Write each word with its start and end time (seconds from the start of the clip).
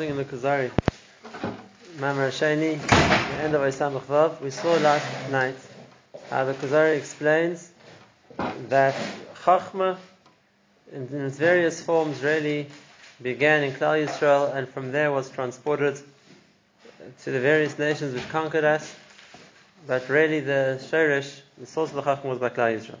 in 0.00 0.16
the 0.16 0.24
Kuzari 0.24 0.72
Mamar 1.98 2.32
Sheni, 2.32 2.80
the 2.80 3.42
end 3.44 3.54
of 3.54 3.60
Isamach 3.60 4.02
Vav, 4.06 4.40
we 4.40 4.50
saw 4.50 4.74
last 4.78 5.30
night 5.30 5.54
how 6.30 6.44
the 6.44 6.52
Kuzari 6.52 6.96
explains 6.96 7.70
that 8.70 8.96
Chachma 9.44 9.96
in, 10.92 11.02
its 11.12 11.36
various 11.36 11.80
forms 11.80 12.24
really 12.24 12.66
began 13.22 13.62
in 13.62 13.72
Klal 13.72 14.04
Yisrael 14.04 14.52
and 14.52 14.68
from 14.68 14.90
there 14.90 15.12
was 15.12 15.30
transported 15.30 15.96
to 17.22 17.30
the 17.30 17.38
various 17.38 17.78
nations 17.78 18.14
which 18.14 18.28
conquered 18.30 18.64
us. 18.64 18.96
But 19.86 20.08
really 20.08 20.40
the 20.40 20.82
Shirish, 20.90 21.40
the 21.56 21.66
source 21.66 21.90
of 21.90 21.94
the 21.94 22.02
Chachma 22.02 22.24
was 22.24 22.40
by 22.40 22.48
Klal 22.48 22.80
Yisrael. 22.80 22.98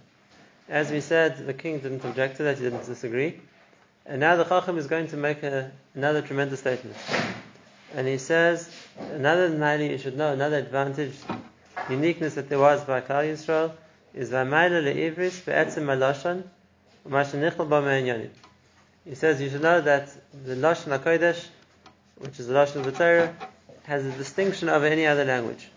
As 0.68 0.92
we 0.92 1.00
said, 1.00 1.44
the 1.44 1.54
king 1.54 1.80
didn't 1.80 2.04
object 2.04 2.36
to 2.36 2.44
that, 2.44 2.58
he 2.58 2.62
didn't 2.62 2.86
disagree. 2.86 3.40
And 4.06 4.20
now 4.20 4.36
the 4.36 4.44
Chacham 4.44 4.76
is 4.76 4.86
going 4.86 5.08
to 5.08 5.16
make 5.16 5.42
a, 5.42 5.72
another 5.94 6.20
tremendous 6.20 6.60
statement. 6.60 6.96
And 7.94 8.06
he 8.06 8.18
says, 8.18 8.68
another 8.98 9.48
night 9.48 9.80
you 9.80 9.98
should 9.98 10.16
know, 10.16 10.32
another 10.32 10.58
advantage, 10.58 11.14
uniqueness 11.88 12.34
that 12.34 12.48
there 12.48 12.58
was 12.58 12.84
by 12.84 13.00
Klal 13.00 13.24
Yisrael 13.24 13.72
is 14.12 14.30
Vamayla 14.30 14.82
le'ivris 14.82 15.44
be'etzim 15.44 15.84
maloshan 15.84 16.42
u'mashanichel 17.08 17.66
ba'me'enyanim. 17.68 18.30
He 19.04 19.14
says 19.14 19.40
you 19.40 19.48
should 19.48 19.62
know 19.62 19.80
that 19.80 20.08
the 20.44 20.54
Lashon 20.54 20.98
HaKodesh, 20.98 21.46
which 22.16 22.40
is 22.40 22.46
the 22.46 22.54
Lashon 22.54 22.76
of 22.76 22.84
the 22.84 22.92
Torah, 22.92 23.34
has 23.84 24.04
a 24.04 24.12
distinction 24.12 24.68
over 24.68 24.86
any 24.86 25.06
other 25.06 25.24
language. 25.24 25.68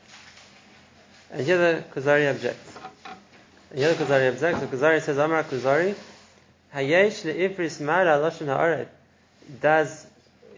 And 1.32 1.46
here 1.46 1.57
the 1.57 1.84
Kuzari 1.94 2.30
objects. 2.30 2.77
And 3.70 3.80
here 3.80 3.94
the 3.94 4.04
Kuzari 4.04 4.32
objects. 4.32 4.62
The 4.62 4.68
Kuzari 4.68 5.02
says, 5.02 5.18
Amar 5.18 5.44
Kuzari, 5.44 5.96
Hayesh 6.73 7.23
le'ivris 7.23 7.80
ma'ala 7.81 8.20
lashon 8.21 8.48
ha'arab. 8.48 8.88
Does 9.62 10.05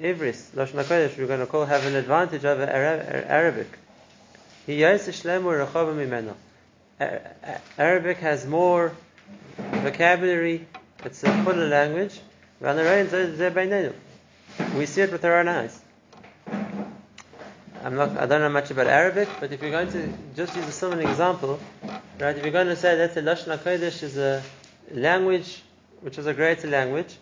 Ivris, 0.01 0.51
Lashon 0.55 0.81
HaKodesh, 0.81 1.17
we're 1.17 1.27
going 1.27 1.41
to 1.41 1.45
call, 1.45 1.65
have 1.65 1.85
an 1.85 1.95
advantage 1.95 2.45
over 2.45 2.63
Arabic? 2.63 3.67
Arabic 7.77 8.17
has 8.17 8.45
more 8.47 8.95
vocabulary, 9.57 10.65
it's 11.03 11.23
a 11.23 11.43
fuller 11.43 11.67
language. 11.67 12.19
We 14.75 14.85
see 14.85 15.01
it 15.01 15.11
with 15.11 15.25
our 15.25 15.39
own 15.39 15.47
eyes. 15.49 15.81
I'm 17.83 17.95
not, 17.95 18.17
I 18.17 18.25
don't 18.25 18.41
know 18.41 18.49
much 18.49 18.71
about 18.71 18.87
Arabic, 18.87 19.27
but 19.41 19.51
if 19.51 19.61
you're 19.61 19.71
going 19.71 19.91
to 19.91 20.13
just 20.35 20.55
use 20.55 20.67
a 20.67 20.71
similar 20.71 21.01
example, 21.09 21.59
right, 22.19 22.37
if 22.37 22.43
you're 22.43 22.53
going 22.53 22.67
to 22.67 22.75
say 22.77 22.95
that 22.97 23.13
the 23.15 23.21
Lashon 23.21 23.57
HaKodesh 23.57 24.03
is 24.03 24.17
a 24.17 24.41
language 24.91 25.61
which 26.01 26.17
is 26.17 26.27
a 26.27 26.33
greater 26.33 26.67
language. 26.67 27.17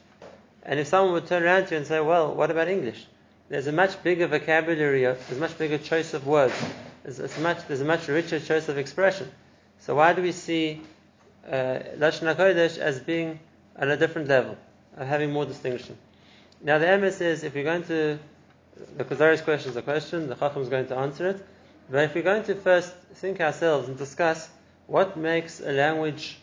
And 0.63 0.79
if 0.79 0.87
someone 0.87 1.13
would 1.13 1.27
turn 1.27 1.43
around 1.43 1.67
to 1.67 1.71
you 1.71 1.77
and 1.77 1.87
say, 1.87 1.99
well, 1.99 2.33
what 2.33 2.51
about 2.51 2.67
English? 2.67 3.05
There's 3.49 3.67
a 3.67 3.71
much 3.71 4.01
bigger 4.03 4.27
vocabulary, 4.27 5.03
there's 5.03 5.31
a 5.31 5.39
much 5.39 5.57
bigger 5.57 5.77
choice 5.77 6.13
of 6.13 6.27
words, 6.27 6.53
there's, 7.03 7.37
much, 7.39 7.65
there's 7.67 7.79
a 7.79 7.85
much 7.85 8.09
richer 8.09 8.41
choice 8.41 8.67
of 8.67 8.77
expression. 8.77 9.31
So 9.79 9.95
why 9.95 10.11
do 10.11 10.21
we 10.21 10.33
see 10.33 10.81
uh, 11.47 11.79
Lashon 11.95 12.33
HaKodesh 12.35 12.77
as 12.77 12.99
being 12.99 13.39
on 13.77 13.89
a 13.89 13.95
different 13.95 14.27
level, 14.27 14.57
uh, 14.97 15.05
having 15.05 15.31
more 15.31 15.45
distinction? 15.45 15.97
Now 16.61 16.77
the 16.79 16.97
MS 16.97 17.21
is, 17.21 17.43
if 17.45 17.53
we're 17.53 17.63
going 17.63 17.83
to, 17.83 18.19
the 18.97 19.05
Kuzari's 19.05 19.41
question 19.41 19.71
is 19.71 19.77
a 19.77 19.81
question, 19.81 20.27
the 20.27 20.35
Chacham 20.35 20.61
is 20.61 20.69
going 20.69 20.87
to 20.87 20.97
answer 20.97 21.29
it, 21.29 21.45
but 21.89 22.03
if 22.03 22.15
we're 22.15 22.23
going 22.23 22.43
to 22.43 22.55
first 22.55 22.93
think 23.13 23.39
ourselves 23.39 23.87
and 23.87 23.97
discuss 23.97 24.49
what 24.87 25.15
makes 25.15 25.61
a 25.61 25.71
language 25.71 26.37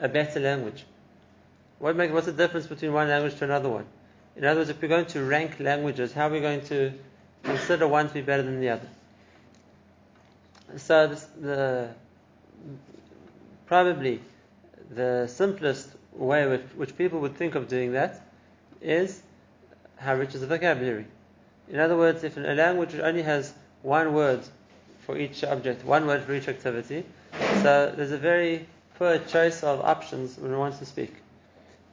a 0.00 0.08
better 0.08 0.38
language, 0.38 0.84
what 1.78 1.96
makes, 1.96 2.12
what's 2.12 2.26
the 2.26 2.32
difference 2.32 2.66
between 2.66 2.92
one 2.92 3.08
language 3.08 3.36
to 3.36 3.44
another 3.44 3.68
one? 3.68 3.86
In 4.36 4.44
other 4.44 4.60
words, 4.60 4.70
if 4.70 4.80
we're 4.80 4.88
going 4.88 5.06
to 5.06 5.24
rank 5.24 5.58
languages, 5.60 6.12
how 6.12 6.28
are 6.28 6.30
we 6.30 6.40
going 6.40 6.62
to 6.66 6.92
consider 7.42 7.86
one 7.86 8.08
to 8.08 8.14
be 8.14 8.22
better 8.22 8.42
than 8.42 8.60
the 8.60 8.70
other? 8.70 8.88
So 10.76 11.06
this, 11.08 11.26
the 11.40 11.90
probably 13.66 14.20
the 14.90 15.26
simplest 15.26 15.88
way 16.12 16.46
with 16.46 16.72
which 16.72 16.96
people 16.96 17.20
would 17.20 17.36
think 17.36 17.54
of 17.54 17.68
doing 17.68 17.92
that 17.92 18.20
is 18.80 19.22
how 19.96 20.14
rich 20.14 20.34
is 20.34 20.40
the 20.40 20.46
vocabulary. 20.46 21.06
In 21.68 21.80
other 21.80 21.96
words, 21.96 22.24
if 22.24 22.36
a 22.36 22.40
language 22.40 22.94
only 22.94 23.22
has 23.22 23.52
one 23.82 24.12
word 24.14 24.40
for 25.04 25.16
each 25.16 25.44
object, 25.44 25.84
one 25.84 26.06
word 26.06 26.22
for 26.22 26.34
each 26.34 26.48
activity, 26.48 27.04
so 27.62 27.92
there's 27.96 28.12
a 28.12 28.18
very 28.18 28.66
poor 28.98 29.18
choice 29.18 29.62
of 29.62 29.80
options 29.80 30.38
when 30.38 30.50
one 30.52 30.60
wants 30.60 30.78
to 30.78 30.86
speak. 30.86 31.14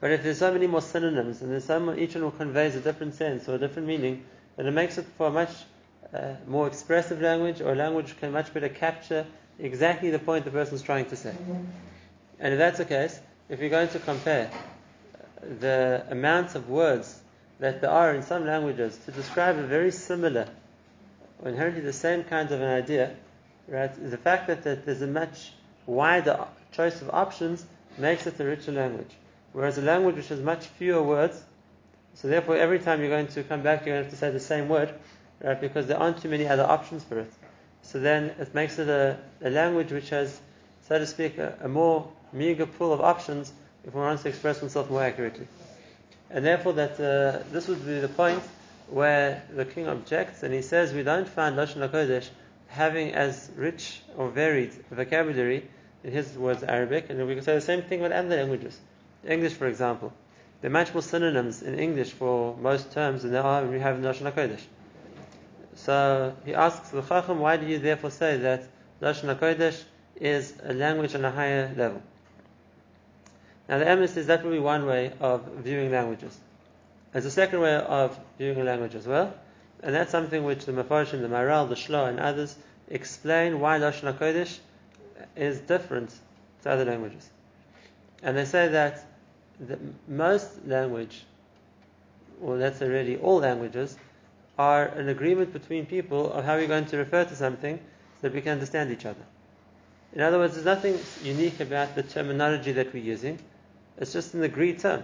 But 0.03 0.11
if 0.11 0.21
there's 0.21 0.39
so 0.39 0.51
many 0.51 0.67
more 0.67 0.81
synonyms 0.81 1.41
and 1.41 1.49
there's 1.49 1.63
so 1.63 1.79
much, 1.79 1.97
each 1.97 2.15
one 2.15 2.29
conveys 2.31 2.75
a 2.75 2.81
different 2.81 3.15
sense 3.15 3.47
or 3.47 3.55
a 3.55 3.57
different 3.57 3.87
meaning, 3.87 4.25
then 4.57 4.65
it 4.65 4.71
makes 4.71 4.97
it 4.97 5.05
for 5.17 5.27
a 5.27 5.31
much 5.31 5.49
uh, 6.13 6.33
more 6.45 6.67
expressive 6.67 7.21
language 7.21 7.61
or 7.61 7.71
a 7.71 7.75
language 7.75 8.17
can 8.19 8.33
much 8.33 8.53
better 8.53 8.67
capture 8.67 9.25
exactly 9.59 10.09
the 10.09 10.19
point 10.19 10.43
the 10.43 10.51
person's 10.51 10.81
trying 10.81 11.05
to 11.05 11.15
say. 11.15 11.33
And 12.37 12.53
if 12.53 12.59
that's 12.59 12.79
the 12.79 12.83
case, 12.83 13.17
if 13.47 13.61
you're 13.61 13.69
going 13.69 13.87
to 13.87 13.99
compare 13.99 14.51
the 15.61 16.05
amounts 16.09 16.55
of 16.55 16.67
words 16.67 17.21
that 17.59 17.79
there 17.79 17.89
are 17.89 18.13
in 18.13 18.23
some 18.23 18.45
languages 18.45 18.97
to 19.05 19.11
describe 19.13 19.57
a 19.57 19.63
very 19.63 19.93
similar 19.93 20.49
or 21.41 21.47
inherently 21.47 21.79
the 21.79 21.93
same 21.93 22.25
kind 22.25 22.51
of 22.51 22.59
an 22.59 22.67
idea, 22.67 23.15
right, 23.69 24.09
the 24.09 24.17
fact 24.17 24.47
that, 24.47 24.63
that 24.63 24.85
there's 24.85 25.01
a 25.01 25.07
much 25.07 25.53
wider 25.85 26.45
choice 26.73 27.01
of 27.01 27.09
options 27.11 27.65
makes 27.97 28.27
it 28.27 28.37
a 28.37 28.43
richer 28.43 28.73
language. 28.73 29.15
Whereas 29.53 29.77
a 29.77 29.81
language 29.81 30.15
which 30.15 30.27
has 30.29 30.41
much 30.41 30.65
fewer 30.65 31.01
words, 31.01 31.41
so 32.15 32.27
therefore 32.27 32.57
every 32.57 32.79
time 32.79 32.99
you're 32.99 33.09
going 33.09 33.27
to 33.27 33.43
come 33.43 33.61
back, 33.61 33.85
you're 33.85 33.95
going 33.95 34.03
to 34.05 34.09
have 34.09 34.13
to 34.13 34.19
say 34.19 34.31
the 34.31 34.39
same 34.39 34.67
word, 34.67 34.93
right? 35.41 35.59
Because 35.59 35.87
there 35.87 35.97
aren't 35.97 36.21
too 36.21 36.29
many 36.29 36.47
other 36.47 36.63
options 36.63 37.03
for 37.03 37.19
it. 37.19 37.31
So 37.83 37.99
then 37.99 38.33
it 38.39 38.53
makes 38.53 38.79
it 38.79 38.89
a, 38.89 39.17
a 39.41 39.49
language 39.49 39.91
which 39.91 40.09
has, 40.09 40.39
so 40.87 40.97
to 40.97 41.05
speak, 41.05 41.37
a, 41.37 41.57
a 41.61 41.67
more 41.67 42.11
meager 42.31 42.65
pool 42.65 42.93
of 42.93 43.01
options 43.01 43.53
if 43.85 43.93
one 43.93 44.05
wants 44.05 44.23
to 44.23 44.29
express 44.29 44.61
oneself 44.61 44.89
more 44.89 45.03
accurately. 45.03 45.47
And 46.29 46.43
therefore, 46.43 46.73
that 46.73 46.93
uh, 46.93 47.43
this 47.51 47.67
would 47.67 47.85
be 47.85 47.99
the 47.99 48.07
point 48.07 48.41
where 48.89 49.43
the 49.55 49.65
king 49.65 49.87
objects 49.87 50.43
and 50.43 50.53
he 50.53 50.61
says 50.61 50.93
we 50.93 51.03
don't 51.03 51.27
find 51.27 51.55
Lashon 51.55 51.87
HaKodesh 51.87 52.27
having 52.67 53.13
as 53.13 53.49
rich 53.55 54.01
or 54.17 54.29
varied 54.29 54.73
vocabulary 54.89 55.67
in 56.03 56.11
his 56.11 56.35
words 56.35 56.63
Arabic, 56.63 57.09
and 57.09 57.25
we 57.27 57.35
can 57.35 57.43
say 57.43 57.53
the 57.53 57.61
same 57.61 57.83
thing 57.83 58.01
with 58.01 58.11
other 58.11 58.35
languages. 58.35 58.79
English, 59.27 59.53
for 59.53 59.67
example, 59.67 60.13
there 60.61 60.69
are 60.69 60.73
much 60.73 60.93
more 60.93 61.01
synonyms 61.01 61.61
in 61.61 61.77
English 61.79 62.11
for 62.11 62.55
most 62.57 62.91
terms 62.91 63.23
than 63.23 63.31
there 63.31 63.43
are 63.43 63.65
we 63.65 63.79
have 63.79 63.97
in 63.97 64.01
Lashon 64.01 64.31
HaKodesh. 64.31 64.61
So 65.75 66.35
he 66.45 66.53
asks 66.53 66.89
the 66.89 67.01
Chacham, 67.01 67.39
why 67.39 67.57
do 67.57 67.65
you 67.65 67.79
therefore 67.79 68.11
say 68.11 68.37
that 68.37 68.63
Lashon 69.01 69.35
HaKodesh 69.35 69.81
is 70.15 70.53
a 70.63 70.73
language 70.73 71.15
on 71.15 71.25
a 71.25 71.31
higher 71.31 71.73
level? 71.75 72.01
Now 73.67 73.79
the 73.79 73.85
emes 73.85 74.17
is 74.17 74.27
that 74.27 74.43
would 74.43 74.51
be 74.51 74.59
one 74.59 74.85
way 74.85 75.13
of 75.19 75.45
viewing 75.57 75.91
languages. 75.91 76.37
There's 77.11 77.25
a 77.25 77.31
second 77.31 77.61
way 77.61 77.75
of 77.75 78.19
viewing 78.37 78.59
a 78.59 78.63
language 78.63 78.95
as 78.95 79.07
well, 79.07 79.33
and 79.81 79.95
that's 79.95 80.11
something 80.11 80.43
which 80.43 80.65
the 80.65 80.71
Mefarshim, 80.71 81.21
the 81.21 81.27
Maharal, 81.27 81.69
the 81.69 81.75
Shlo, 81.75 82.07
and 82.07 82.19
others 82.19 82.55
explain 82.89 83.59
why 83.59 83.79
Lashon 83.79 84.13
HaKodesh 84.13 84.59
is 85.35 85.59
different 85.59 86.13
to 86.63 86.71
other 86.71 86.85
languages. 86.85 87.29
And 88.21 88.37
they 88.37 88.45
say 88.45 88.69
that 88.69 89.05
the, 89.67 89.79
most 90.07 90.65
language, 90.67 91.23
or 92.41 92.55
let's 92.57 92.79
say 92.79 92.87
really 92.87 93.17
all 93.17 93.39
languages, 93.39 93.97
are 94.57 94.85
an 94.85 95.09
agreement 95.09 95.51
between 95.51 95.85
people 95.85 96.31
of 96.31 96.45
how 96.45 96.55
we're 96.55 96.67
going 96.67 96.85
to 96.85 96.97
refer 96.97 97.25
to 97.25 97.35
something 97.35 97.77
so 97.77 98.21
that 98.21 98.33
we 98.33 98.41
can 98.41 98.53
understand 98.53 98.91
each 98.91 99.05
other. 99.05 99.25
In 100.13 100.21
other 100.21 100.37
words, 100.37 100.53
there's 100.53 100.65
nothing 100.65 100.99
unique 101.23 101.59
about 101.59 101.95
the 101.95 102.03
terminology 102.03 102.71
that 102.73 102.93
we're 102.93 103.03
using. 103.03 103.39
It's 103.97 104.13
just 104.13 104.35
an 104.35 104.43
agreed 104.43 104.79
term. 104.79 105.03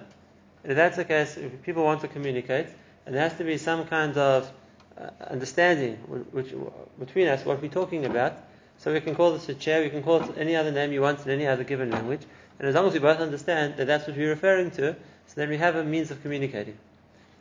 And 0.64 0.72
if 0.72 0.76
that's 0.76 0.98
the 0.98 1.06
case, 1.06 1.38
if 1.38 1.64
people 1.64 1.84
want 1.84 2.02
to 2.02 2.08
communicate, 2.08 2.68
and 3.06 3.16
there 3.16 3.24
has 3.28 3.38
to 3.40 3.44
be 3.44 3.58
some 3.58 3.86
kind 3.88 4.16
of 4.18 4.52
uh, 5.00 5.10
understanding 5.30 5.96
which, 6.32 6.54
between 7.00 7.28
us 7.28 7.46
what 7.46 7.62
we're 7.62 7.70
talking 7.70 8.06
about. 8.06 8.34
So 8.78 8.94
we 8.94 9.02
can 9.02 9.16
call 9.16 9.32
this 9.32 9.50
a 9.50 9.54
chair, 9.54 9.82
we 9.82 9.90
can 9.90 10.04
call 10.04 10.22
it 10.22 10.38
any 10.38 10.56
other 10.56 10.72
name 10.72 10.92
you 10.92 11.02
want 11.02 11.26
in 11.26 11.32
any 11.32 11.48
other 11.48 11.64
given 11.64 11.90
language. 11.90 12.22
And 12.60 12.68
as 12.68 12.76
long 12.76 12.88
as 12.88 12.94
we 12.94 13.00
both 13.00 13.20
understand 13.20 13.78
that 13.78 13.88
that's 13.88 14.06
what 14.06 14.18
we're 14.18 14.30
referring 14.30 14.72
to, 14.72 14.94
so 14.94 15.34
then 15.36 15.50
we 15.50 15.58
have 15.58 15.76
a 15.76 15.84
means 15.84 16.12
of 16.12 16.22
communicating. 16.22 16.78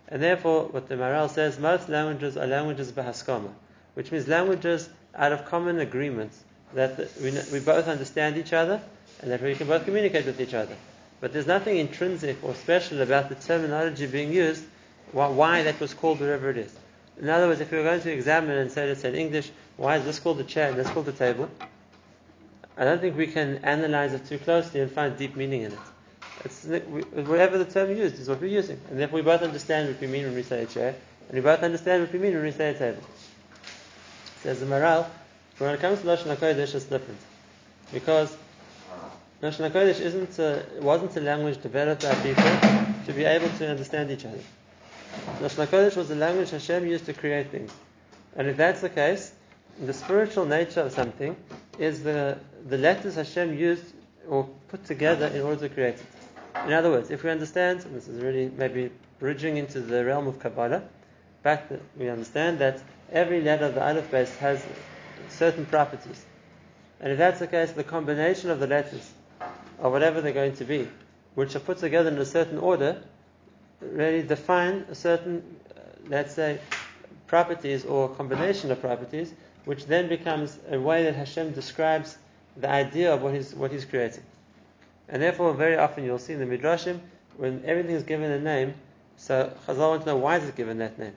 And 0.09 0.23
therefore, 0.23 0.65
what 0.67 0.89
the 0.89 0.95
Maharal 0.95 1.29
says, 1.29 1.59
most 1.59 1.89
languages 1.89 2.37
are 2.37 2.47
languages 2.47 2.93
bahaskama, 2.93 3.51
which 3.95 4.13
means 4.13 4.29
languages 4.29 4.89
out 5.15 5.33
of 5.33 5.45
common 5.45 5.81
agreement 5.81 6.33
that 6.75 6.99
we, 7.21 7.33
we 7.53 7.61
both 7.61 7.89
understand 7.89 8.39
each 8.39 8.53
other 8.53 8.81
and 9.21 9.31
that 9.31 9.43
we 9.43 9.55
can 9.55 9.67
both 9.67 9.85
communicate 9.85 10.27
with 10.27 10.41
each 10.41 10.55
other. 10.55 10.77
But 11.21 11.33
there's 11.33 11.47
nothing 11.47 11.79
intrinsic 11.79 12.43
or 12.43 12.55
special 12.55 13.03
about 13.03 13.29
the 13.29 13.35
terminology 13.35 14.07
being 14.07 14.33
used, 14.33 14.65
why, 15.13 15.29
why 15.29 15.63
that 15.65 15.81
was 15.81 15.95
called 15.95 16.21
whatever 16.21 16.51
it 16.51 16.59
is. 16.59 16.73
In 17.21 17.29
other 17.29 17.49
words, 17.49 17.61
if 17.61 17.71
we 17.73 17.79
were 17.79 17.85
going 17.85 18.01
to 18.03 18.13
examine 18.13 18.57
and 18.57 18.71
say, 18.71 18.87
let's 18.87 19.01
say 19.01 19.09
in 19.09 19.17
English, 19.17 19.51
why 19.77 19.97
is 19.97 20.05
this 20.05 20.21
called 20.21 20.39
a 20.39 20.45
chair 20.45 20.69
and 20.69 20.79
this 20.79 20.89
called 20.91 21.09
a 21.09 21.13
table? 21.13 21.51
I 22.79 22.85
don't 22.85 23.01
think 23.01 23.17
we 23.17 23.27
can 23.27 23.57
analyze 23.65 24.13
it 24.13 24.25
too 24.27 24.39
closely 24.39 24.81
and 24.81 24.91
find 24.91 25.19
deep 25.19 25.35
meaning 25.35 25.63
in 25.63 25.73
it. 25.73 25.79
It's, 26.45 26.65
whatever 26.65 27.59
the 27.59 27.65
term 27.65 27.91
used 27.91 28.21
is 28.21 28.29
what 28.29 28.41
we're 28.41 28.47
using, 28.47 28.81
and 28.89 29.01
therefore 29.01 29.17
we 29.17 29.23
both 29.23 29.43
understand 29.43 29.89
what 29.89 30.01
we 30.01 30.07
mean 30.07 30.25
when 30.25 30.37
we 30.37 30.45
say 30.45 30.63
a 30.63 30.67
chair, 30.67 30.95
And 31.27 31.35
we 31.35 31.41
both 31.41 31.65
understand 31.65 32.05
what 32.05 32.13
we 32.13 32.21
mean 32.21 32.35
when 32.35 32.45
we 32.45 32.53
say 32.53 32.71
a 32.71 32.79
table. 32.79 33.03
Says 34.43 34.61
the 34.61 34.67
Maharal, 34.67 35.07
when 35.59 35.75
it 35.75 35.81
comes 35.81 36.01
to 36.03 36.07
Lashon 36.07 36.37
HaKodesh, 36.37 36.77
it's 36.77 36.85
different. 36.85 37.19
Because 37.93 38.37
Lashon 39.43 39.69
HaKodesh 39.69 40.01
isn't 40.01 40.39
a, 40.39 40.65
wasn't 40.81 41.17
a 41.17 41.21
language 41.21 41.61
developed 41.61 42.03
by 42.03 42.15
people 42.15 42.45
to 43.07 43.13
be 43.13 43.25
able 43.25 43.49
to 43.59 43.69
understand 43.69 44.13
each 44.13 44.25
other. 44.25 44.39
Lashon 45.41 45.67
HaKodesh 45.67 45.97
was 45.97 46.13
a 46.13 46.15
language 46.15 46.51
Hashem 46.51 46.87
used 46.87 47.07
to 47.07 47.13
create 47.13 47.51
things. 47.51 47.73
And 48.37 48.47
if 48.47 48.57
that's 48.57 48.83
the 48.83 48.89
case, 48.89 49.33
the 49.85 49.93
spiritual 49.93 50.47
nature 50.47 50.83
of 50.83 50.93
something 50.93 51.35
is 51.79 52.03
the, 52.03 52.39
the 52.69 52.79
letters 52.79 53.15
Hashem 53.15 53.57
used 53.57 53.85
or 54.29 54.49
put 54.69 54.85
together 54.85 55.27
in 55.29 55.43
order 55.43 55.69
to 55.69 55.75
create 55.75 55.95
it. 55.95 56.07
In 56.67 56.73
other 56.73 56.91
words, 56.91 57.11
if 57.11 57.23
we 57.23 57.31
understand, 57.31 57.85
and 57.85 57.95
this 57.95 58.09
is 58.09 58.21
really 58.23 58.51
maybe 58.57 58.91
bridging 59.19 59.57
into 59.57 59.81
the 59.81 60.05
realm 60.05 60.27
of 60.27 60.39
Kabbalah, 60.39 60.83
but 61.43 61.81
we 61.97 62.09
understand 62.09 62.59
that 62.59 62.83
every 63.13 63.41
letter 63.41 63.67
of 63.67 63.75
the 63.75 63.87
Aleph 63.87 64.11
Beis 64.11 64.37
has 64.39 64.65
certain 65.29 65.65
properties. 65.67 66.25
And 67.01 67.13
if 67.13 67.19
that's 67.19 67.39
the 67.39 67.47
case, 67.47 67.73
the 67.73 67.85
combination 67.85 68.51
of 68.51 68.59
the 68.59 68.67
letters, 68.67 69.13
or 69.79 69.91
whatever 69.91 70.21
they're 70.21 70.33
going 70.33 70.57
to 70.57 70.65
be, 70.65 70.89
which 71.37 71.55
are 71.55 71.61
put 71.61 71.79
together 71.79 72.11
in 72.11 72.19
a 72.19 72.25
certain 72.25 72.59
order, 72.59 73.01
really 73.81 74.23
define 74.23 74.85
a 74.91 74.95
certain, 74.95 75.43
uh, 75.71 75.81
let's 76.09 76.35
say, 76.35 76.59
properties 77.29 77.85
or 77.85 78.09
combination 78.09 78.73
of 78.73 78.81
properties, 78.81 79.33
which 79.69 79.85
then 79.85 80.09
becomes 80.09 80.59
a 80.71 80.81
way 80.81 81.03
that 81.03 81.15
Hashem 81.15 81.53
describes 81.53 82.17
the 82.57 82.71
idea 82.71 83.13
of 83.13 83.21
what 83.21 83.35
he's, 83.35 83.55
what 83.55 83.71
he's 83.71 83.85
creating. 83.85 84.23
And 85.11 85.21
therefore, 85.21 85.53
very 85.53 85.77
often 85.77 86.05
you'll 86.05 86.19
see 86.19 86.33
in 86.33 86.39
the 86.39 86.47
Midrashim, 86.47 87.01
when 87.37 87.63
everything 87.67 87.95
is 87.95 88.03
given 88.03 88.31
a 88.31 88.41
name, 88.41 88.73
so 89.19 89.53
Chazal 89.67 89.91
want 89.91 90.03
to 90.05 90.09
know 90.09 90.17
why 90.17 90.39
is 90.39 90.49
it 90.49 90.57
given 90.57 90.79
that 90.79 90.99
name. 90.99 91.13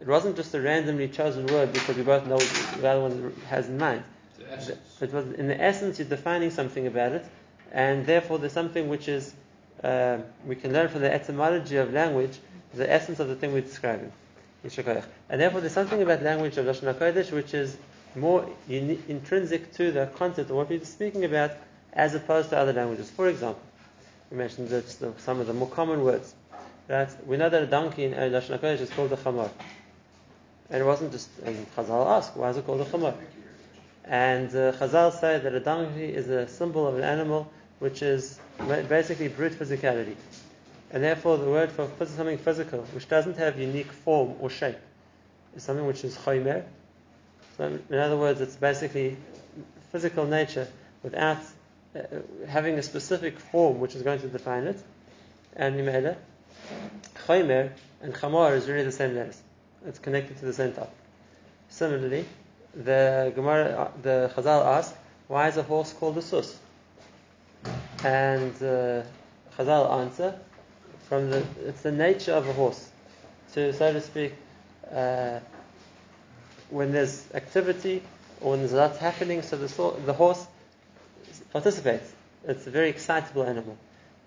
It 0.00 0.06
wasn't 0.06 0.36
just 0.36 0.54
a 0.54 0.62
randomly 0.62 1.08
chosen 1.08 1.46
word 1.48 1.74
because 1.74 1.98
we 1.98 2.02
both 2.02 2.26
know 2.26 2.36
what 2.36 2.78
the 2.80 2.88
other 2.88 3.02
one 3.02 3.36
has 3.50 3.68
in 3.68 3.76
mind. 3.76 4.02
It 4.38 5.12
was 5.12 5.26
in 5.32 5.48
the 5.48 5.60
essence 5.60 5.98
you're 5.98 6.08
defining 6.08 6.50
something 6.50 6.86
about 6.86 7.12
it, 7.12 7.26
and 7.70 8.06
therefore 8.06 8.38
there's 8.38 8.54
something 8.54 8.88
which 8.88 9.08
is 9.08 9.34
uh, 9.84 10.20
we 10.46 10.56
can 10.56 10.72
learn 10.72 10.88
from 10.88 11.02
the 11.02 11.12
etymology 11.12 11.76
of 11.76 11.92
language 11.92 12.38
the 12.72 12.90
essence 12.90 13.20
of 13.20 13.28
the 13.28 13.36
thing 13.36 13.52
we're 13.52 13.60
describing. 13.60 14.10
And 14.62 15.40
therefore 15.40 15.60
there's 15.60 15.72
something 15.72 16.00
about 16.00 16.22
language 16.22 16.56
of 16.56 16.64
Lashon 16.64 16.94
HaKodesh 16.94 17.30
which 17.32 17.52
is 17.52 17.76
more 18.14 18.48
uni- 18.68 19.00
intrinsic 19.08 19.72
to 19.74 19.92
the 19.92 20.06
concept 20.06 20.50
of 20.50 20.56
what 20.56 20.68
we're 20.68 20.84
speaking 20.84 21.24
about 21.24 21.52
as 21.92 22.14
opposed 22.14 22.50
to 22.50 22.58
other 22.58 22.72
languages. 22.72 23.10
For 23.10 23.28
example, 23.28 23.62
we 24.30 24.36
mentioned 24.36 24.68
that 24.68 24.88
some 25.20 25.40
of 25.40 25.46
the 25.46 25.52
more 25.52 25.68
common 25.68 26.04
words. 26.04 26.34
That 26.86 27.26
we 27.26 27.36
know 27.36 27.48
that 27.48 27.62
a 27.62 27.66
donkey 27.66 28.04
in 28.04 28.12
Lashon 28.12 28.58
HaKodesh 28.58 28.80
is 28.80 28.90
called 28.90 29.12
a 29.12 29.16
chamor. 29.16 29.50
And 30.70 30.82
it 30.82 30.84
wasn't 30.84 31.12
just, 31.12 31.30
and 31.44 31.66
Chazal 31.74 32.06
asked, 32.06 32.36
why 32.36 32.50
is 32.50 32.56
it 32.56 32.66
called 32.66 32.80
a 32.80 32.84
chamor? 32.84 33.14
And 34.04 34.48
uh, 34.50 34.72
Chazal 34.72 35.12
say 35.12 35.38
that 35.38 35.54
a 35.54 35.60
donkey 35.60 36.04
is 36.04 36.28
a 36.28 36.48
symbol 36.48 36.86
of 36.86 36.96
an 36.96 37.04
animal 37.04 37.50
which 37.78 38.02
is 38.02 38.38
basically 38.88 39.28
brute 39.28 39.52
physicality. 39.52 40.14
And 40.90 41.02
therefore 41.02 41.38
the 41.38 41.46
word 41.46 41.70
for 41.70 41.88
something 42.06 42.38
physical, 42.38 42.80
which 42.92 43.08
doesn't 43.08 43.36
have 43.36 43.58
unique 43.58 43.90
form 43.90 44.34
or 44.40 44.50
shape, 44.50 44.78
is 45.56 45.62
something 45.62 45.86
which 45.86 46.04
is 46.04 46.16
chomer. 46.16 46.64
So 47.60 47.78
in 47.90 47.98
other 47.98 48.16
words, 48.16 48.40
it's 48.40 48.56
basically 48.56 49.18
physical 49.92 50.24
nature 50.24 50.66
without 51.02 51.36
uh, 51.94 52.00
having 52.48 52.78
a 52.78 52.82
specific 52.82 53.38
form 53.38 53.80
which 53.80 53.94
is 53.94 54.00
going 54.00 54.18
to 54.20 54.28
define 54.28 54.64
it. 54.64 54.82
And 55.56 55.78
Nimele, 55.78 56.16
chomer 57.26 57.70
and 58.00 58.14
chamor 58.14 58.56
is 58.56 58.66
really 58.66 58.84
the 58.84 58.92
same 58.92 59.14
letters. 59.14 59.42
It's 59.86 59.98
connected 59.98 60.38
to 60.38 60.46
the 60.46 60.54
same 60.54 60.72
topic. 60.72 60.94
Similarly, 61.68 62.24
the 62.74 63.30
Gemara, 63.34 63.92
the 64.00 64.32
Chazal 64.34 64.64
asked, 64.64 64.94
why 65.28 65.48
is 65.48 65.58
a 65.58 65.62
horse 65.62 65.92
called 65.92 66.16
a 66.16 66.22
sus? 66.22 66.58
And 68.02 68.54
uh, 68.62 69.02
Chazal 69.58 70.00
answer, 70.00 70.34
from 71.10 71.28
the 71.28 71.44
it's 71.66 71.82
the 71.82 71.92
nature 71.92 72.32
of 72.32 72.48
a 72.48 72.54
horse, 72.54 72.88
to 73.52 73.74
so 73.74 73.92
to 73.92 74.00
speak, 74.00 74.32
uh, 74.90 75.40
when 76.70 76.92
there's 76.92 77.26
activity 77.34 78.02
or 78.40 78.52
when 78.52 78.60
there's 78.60 78.72
a 78.72 78.76
lot 78.76 78.96
happening, 78.96 79.42
so 79.42 79.56
the, 79.56 79.94
the 80.06 80.12
horse 80.12 80.46
participates. 81.52 82.12
It's 82.46 82.66
a 82.66 82.70
very 82.70 82.88
excitable 82.88 83.44
animal, 83.44 83.76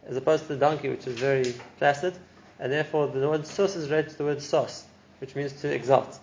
as 0.08 0.18
opposed 0.18 0.44
to 0.48 0.54
the 0.54 0.60
donkey, 0.60 0.90
which 0.90 1.08
is 1.08 1.18
very 1.18 1.56
placid, 1.80 2.14
and 2.60 2.72
therefore 2.72 3.08
the 3.08 3.28
word 3.28 3.48
sus 3.48 3.76
is 3.76 3.90
related 3.90 4.12
to 4.12 4.18
the 4.20 4.24
word 4.26 4.42
sauce, 4.42 4.86
which 5.20 5.36
means 5.36 5.54
to 5.62 5.74
exalt. 5.74 6.20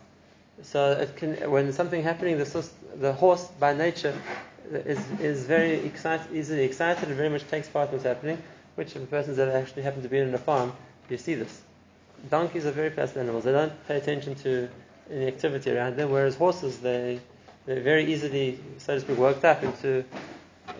So 0.63 0.93
it 0.93 1.17
can, 1.17 1.51
when 1.51 1.73
something 1.73 2.03
happening, 2.03 2.39
the, 2.39 2.69
the 2.97 3.13
horse 3.13 3.47
by 3.59 3.73
nature 3.73 4.15
is, 4.71 4.99
is 5.21 5.45
very 5.45 5.75
excited, 5.85 6.27
easily 6.33 6.63
excited 6.63 7.09
and 7.09 7.17
very 7.17 7.29
much 7.29 7.49
takes 7.49 7.69
part 7.69 7.89
in 7.89 7.95
what's 7.95 8.05
happening, 8.05 8.41
which 8.75 8.95
a 8.95 9.01
person's 9.01 9.39
that 9.39 9.49
actually 9.49 9.83
happened 9.83 10.03
to 10.03 10.09
be 10.09 10.19
in 10.19 10.33
a 10.35 10.39
farm, 10.39 10.73
you 11.09 11.17
see 11.17 11.35
this. 11.35 11.61
Donkeys 12.29 12.67
are 12.67 12.71
very 12.71 12.91
passive 12.91 13.17
animals. 13.17 13.45
They 13.45 13.53
don't 13.53 13.73
pay 13.89 13.97
attention 13.97 14.35
to 14.37 14.69
any 15.11 15.27
activity 15.27 15.71
around 15.71 15.97
them, 15.97 16.11
whereas 16.11 16.37
horses, 16.37 16.79
they, 16.79 17.21
they're 17.67 17.81
very 17.81 18.13
easily, 18.13 18.59
so 18.79 18.95
to 18.95 19.01
speak, 19.01 19.19
worked 19.19 19.45
up 19.45 19.63
into 19.63 20.05
uh, 20.69 20.73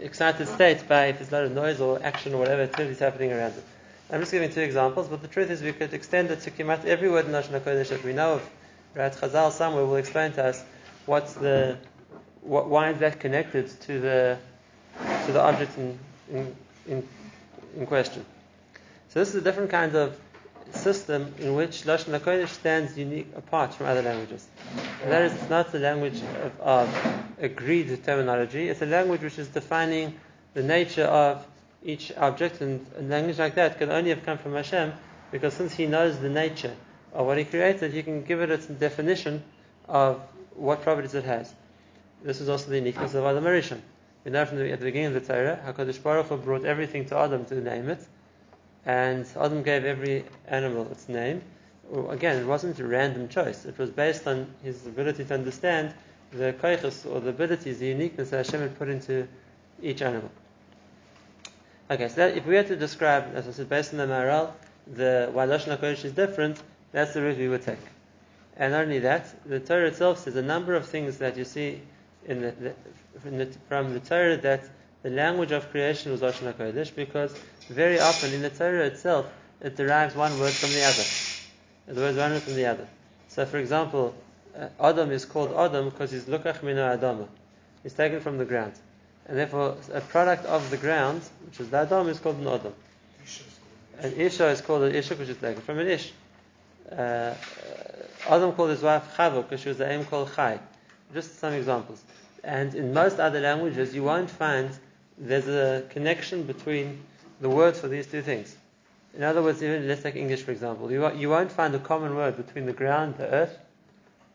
excited 0.00 0.48
states 0.48 0.82
by 0.82 1.06
if 1.06 1.18
there's 1.18 1.32
a 1.32 1.36
lot 1.36 1.44
of 1.44 1.52
noise 1.52 1.80
or 1.80 2.02
action 2.02 2.34
or 2.34 2.38
whatever 2.38 2.62
activity 2.62 2.92
is 2.92 2.98
happening 2.98 3.32
around 3.32 3.54
them. 3.54 3.64
I'm 4.10 4.20
just 4.20 4.32
giving 4.32 4.50
two 4.50 4.62
examples, 4.62 5.08
but 5.08 5.20
the 5.20 5.28
truth 5.28 5.50
is 5.50 5.60
we 5.60 5.72
could 5.72 5.92
extend 5.92 6.30
it 6.30 6.40
to 6.40 6.50
Kimat 6.50 6.86
every 6.86 7.10
word 7.10 7.26
in 7.26 7.32
Lashon 7.32 7.60
HaKodesh 7.60 7.88
that 7.88 8.02
we 8.02 8.14
know 8.14 8.34
of. 8.34 8.50
Right? 8.94 9.12
Chazal 9.12 9.52
somewhere 9.52 9.84
will 9.84 9.96
explain 9.96 10.32
to 10.32 10.44
us 10.44 10.64
what's 11.04 11.34
the, 11.34 11.76
what, 12.40 12.68
why 12.68 12.90
is 12.90 12.98
that 13.00 13.20
connected 13.20 13.68
to 13.82 14.00
the, 14.00 14.38
to 15.26 15.32
the 15.32 15.40
object 15.42 15.76
in, 15.76 15.98
in, 16.30 16.56
in, 16.86 17.08
in 17.76 17.86
question. 17.86 18.24
So 19.10 19.20
this 19.20 19.28
is 19.28 19.34
a 19.34 19.40
different 19.42 19.70
kind 19.70 19.94
of 19.94 20.18
system 20.74 21.34
in 21.38 21.54
which 21.54 21.82
Lashon 21.82 22.18
HaKodesh 22.18 22.48
stands 22.48 22.96
unique 22.96 23.28
apart 23.36 23.74
from 23.74 23.86
other 23.86 24.02
languages. 24.02 24.46
And 25.02 25.12
that 25.12 25.22
is 25.22 25.34
it's 25.34 25.50
not 25.50 25.72
the 25.72 25.78
language 25.78 26.20
of, 26.42 26.60
of 26.60 27.24
agreed 27.40 28.04
terminology, 28.04 28.68
it's 28.68 28.82
a 28.82 28.86
language 28.86 29.22
which 29.22 29.38
is 29.38 29.48
defining 29.48 30.18
the 30.54 30.62
nature 30.62 31.04
of 31.04 31.46
each 31.84 32.12
object, 32.16 32.60
and 32.60 32.84
a 32.98 33.02
language 33.02 33.38
like 33.38 33.54
that 33.54 33.78
can 33.78 33.90
only 33.90 34.10
have 34.10 34.24
come 34.24 34.38
from 34.38 34.54
Hashem 34.54 34.92
because 35.30 35.54
since 35.54 35.74
He 35.74 35.86
knows 35.86 36.18
the 36.18 36.28
nature 36.28 36.74
of 37.12 37.26
what 37.26 37.38
He 37.38 37.44
created, 37.44 37.92
He 37.92 38.02
can 38.02 38.22
give 38.22 38.40
it 38.40 38.50
its 38.50 38.66
definition 38.66 39.42
of 39.86 40.20
what 40.54 40.82
properties 40.82 41.14
it 41.14 41.24
has. 41.24 41.52
This 42.22 42.40
is 42.40 42.48
also 42.48 42.70
the 42.70 42.76
uniqueness 42.76 43.14
of 43.14 43.24
Adam 43.24 43.44
Arishon. 43.44 43.80
We 44.24 44.32
know 44.32 44.44
from 44.44 44.58
the, 44.58 44.72
at 44.72 44.80
the 44.80 44.84
beginning 44.84 45.14
of 45.16 45.26
the 45.26 45.32
Torah, 45.32 45.60
HaKadosh 45.64 46.02
Baruch 46.02 46.26
Hu 46.26 46.36
brought 46.36 46.64
everything 46.64 47.04
to 47.06 47.16
Adam 47.16 47.44
to 47.46 47.54
name 47.60 47.88
it, 47.88 48.04
and 48.86 49.26
Adam 49.36 49.62
gave 49.62 49.84
every 49.84 50.24
animal 50.46 50.90
its 50.90 51.08
name. 51.08 51.42
Again, 52.08 52.38
it 52.38 52.46
wasn't 52.46 52.78
a 52.78 52.86
random 52.86 53.28
choice. 53.28 53.64
It 53.64 53.78
was 53.78 53.90
based 53.90 54.26
on 54.26 54.52
his 54.62 54.86
ability 54.86 55.24
to 55.24 55.34
understand 55.34 55.94
the 56.32 56.52
koiches, 56.52 57.10
or 57.10 57.20
the 57.20 57.30
abilities, 57.30 57.78
the 57.78 57.86
uniqueness 57.86 58.30
that 58.30 58.44
Hashem 58.46 58.60
had 58.60 58.78
put 58.78 58.88
into 58.88 59.26
each 59.82 60.02
animal. 60.02 60.30
Okay, 61.90 62.08
so 62.08 62.16
that, 62.16 62.36
if 62.36 62.44
we 62.44 62.54
had 62.54 62.66
to 62.66 62.76
describe, 62.76 63.34
as 63.34 63.48
I 63.48 63.52
said, 63.52 63.68
based 63.68 63.94
on 63.94 63.98
the 63.98 64.06
Maharal, 64.06 64.52
the 64.94 65.30
why 65.32 65.46
Lashon 65.46 65.76
HaKodesh 65.76 66.04
is 66.04 66.12
different, 66.12 66.62
that's 66.92 67.14
the 67.14 67.22
route 67.22 67.38
we 67.38 67.48
would 67.48 67.62
take. 67.62 67.78
And 68.56 68.72
not 68.72 68.82
only 68.82 68.98
that, 69.00 69.34
the 69.48 69.60
Torah 69.60 69.86
itself 69.86 70.18
says 70.18 70.36
a 70.36 70.42
number 70.42 70.74
of 70.74 70.86
things 70.86 71.18
that 71.18 71.36
you 71.36 71.44
see 71.44 71.80
in 72.26 72.42
the, 72.42 72.50
the, 72.50 72.74
the, 73.30 73.46
from 73.68 73.94
the 73.94 74.00
Torah 74.00 74.36
that 74.36 74.68
the 75.02 75.10
language 75.10 75.52
of 75.52 75.70
creation 75.70 76.12
was 76.12 76.20
Lashon 76.20 76.52
HaKodesh 76.52 76.94
because 76.94 77.34
very 77.68 78.00
often 78.00 78.32
in 78.32 78.42
the 78.42 78.50
Torah 78.50 78.86
itself 78.86 79.30
it 79.60 79.76
derives 79.76 80.14
one 80.14 80.38
word 80.38 80.52
from 80.52 80.70
the 80.70 80.84
other. 80.84 81.04
The 81.86 82.00
word 82.00 82.16
one 82.16 82.32
word 82.32 82.42
from 82.42 82.54
the 82.54 82.66
other. 82.66 82.88
So 83.28 83.46
for 83.46 83.58
example, 83.58 84.14
uh, 84.58 84.68
Adam 84.80 85.10
is 85.12 85.24
called 85.24 85.52
Adam 85.52 85.90
because 85.90 86.10
he's 86.10 86.24
Lukach 86.24 86.62
Mina 86.62 86.98
Adama. 86.98 87.28
He's 87.82 87.94
taken 87.94 88.20
from 88.20 88.38
the 88.38 88.44
ground. 88.44 88.72
And 89.26 89.38
therefore, 89.38 89.76
a 89.92 90.00
product 90.00 90.46
of 90.46 90.70
the 90.70 90.78
ground, 90.78 91.22
which 91.46 91.60
is 91.60 91.70
the 91.70 91.78
Adam, 91.78 92.08
is 92.08 92.18
called 92.18 92.36
an 92.36 92.48
Adam. 92.48 92.72
And 94.00 94.14
Isha 94.14 94.46
is 94.48 94.60
called 94.60 94.84
an 94.84 94.94
Isha, 94.94 95.14
which 95.16 95.28
is 95.28 95.36
taken 95.36 95.60
from 95.60 95.78
an 95.78 95.86
Ish. 95.88 96.12
Uh, 96.90 97.34
Adam 98.28 98.52
called 98.52 98.70
his 98.70 98.82
wife 98.82 99.14
Chava 99.16 99.42
because 99.42 99.60
she 99.60 99.68
was 99.68 99.78
the 99.78 99.90
aim 99.90 100.04
called 100.04 100.32
Chai. 100.34 100.58
Just 101.12 101.38
some 101.38 101.52
examples. 101.52 102.02
And 102.42 102.74
in 102.74 102.94
most 102.94 103.18
other 103.18 103.40
languages, 103.40 103.94
you 103.94 104.04
won't 104.04 104.30
find 104.30 104.70
there's 105.20 105.48
a 105.48 105.84
connection 105.90 106.44
between 106.44 107.00
the 107.40 107.48
words 107.48 107.80
for 107.80 107.88
these 107.88 108.06
two 108.06 108.22
things. 108.22 108.56
In 109.14 109.22
other 109.22 109.42
words, 109.42 109.62
even 109.62 109.88
let's 109.88 110.02
take 110.02 110.16
English 110.16 110.42
for 110.42 110.52
example. 110.52 110.90
You, 110.90 111.12
you 111.14 111.30
won't 111.30 111.50
find 111.50 111.74
a 111.74 111.78
common 111.78 112.14
word 112.14 112.36
between 112.36 112.66
the 112.66 112.72
ground, 112.72 113.16
the 113.16 113.28
earth, 113.28 113.58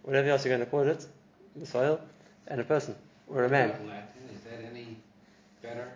whatever 0.03 0.29
else 0.29 0.45
you're 0.45 0.55
going 0.55 0.65
to 0.65 0.69
call 0.69 0.87
it, 0.87 1.05
the 1.55 1.65
soil, 1.65 2.01
and 2.47 2.59
a 2.59 2.63
person 2.63 2.95
or 3.27 3.45
a 3.45 3.49
man. 3.49 3.69
Latin, 3.69 4.05
is 4.33 4.41
that 4.41 4.69
any 4.69 4.97
better? 5.61 5.87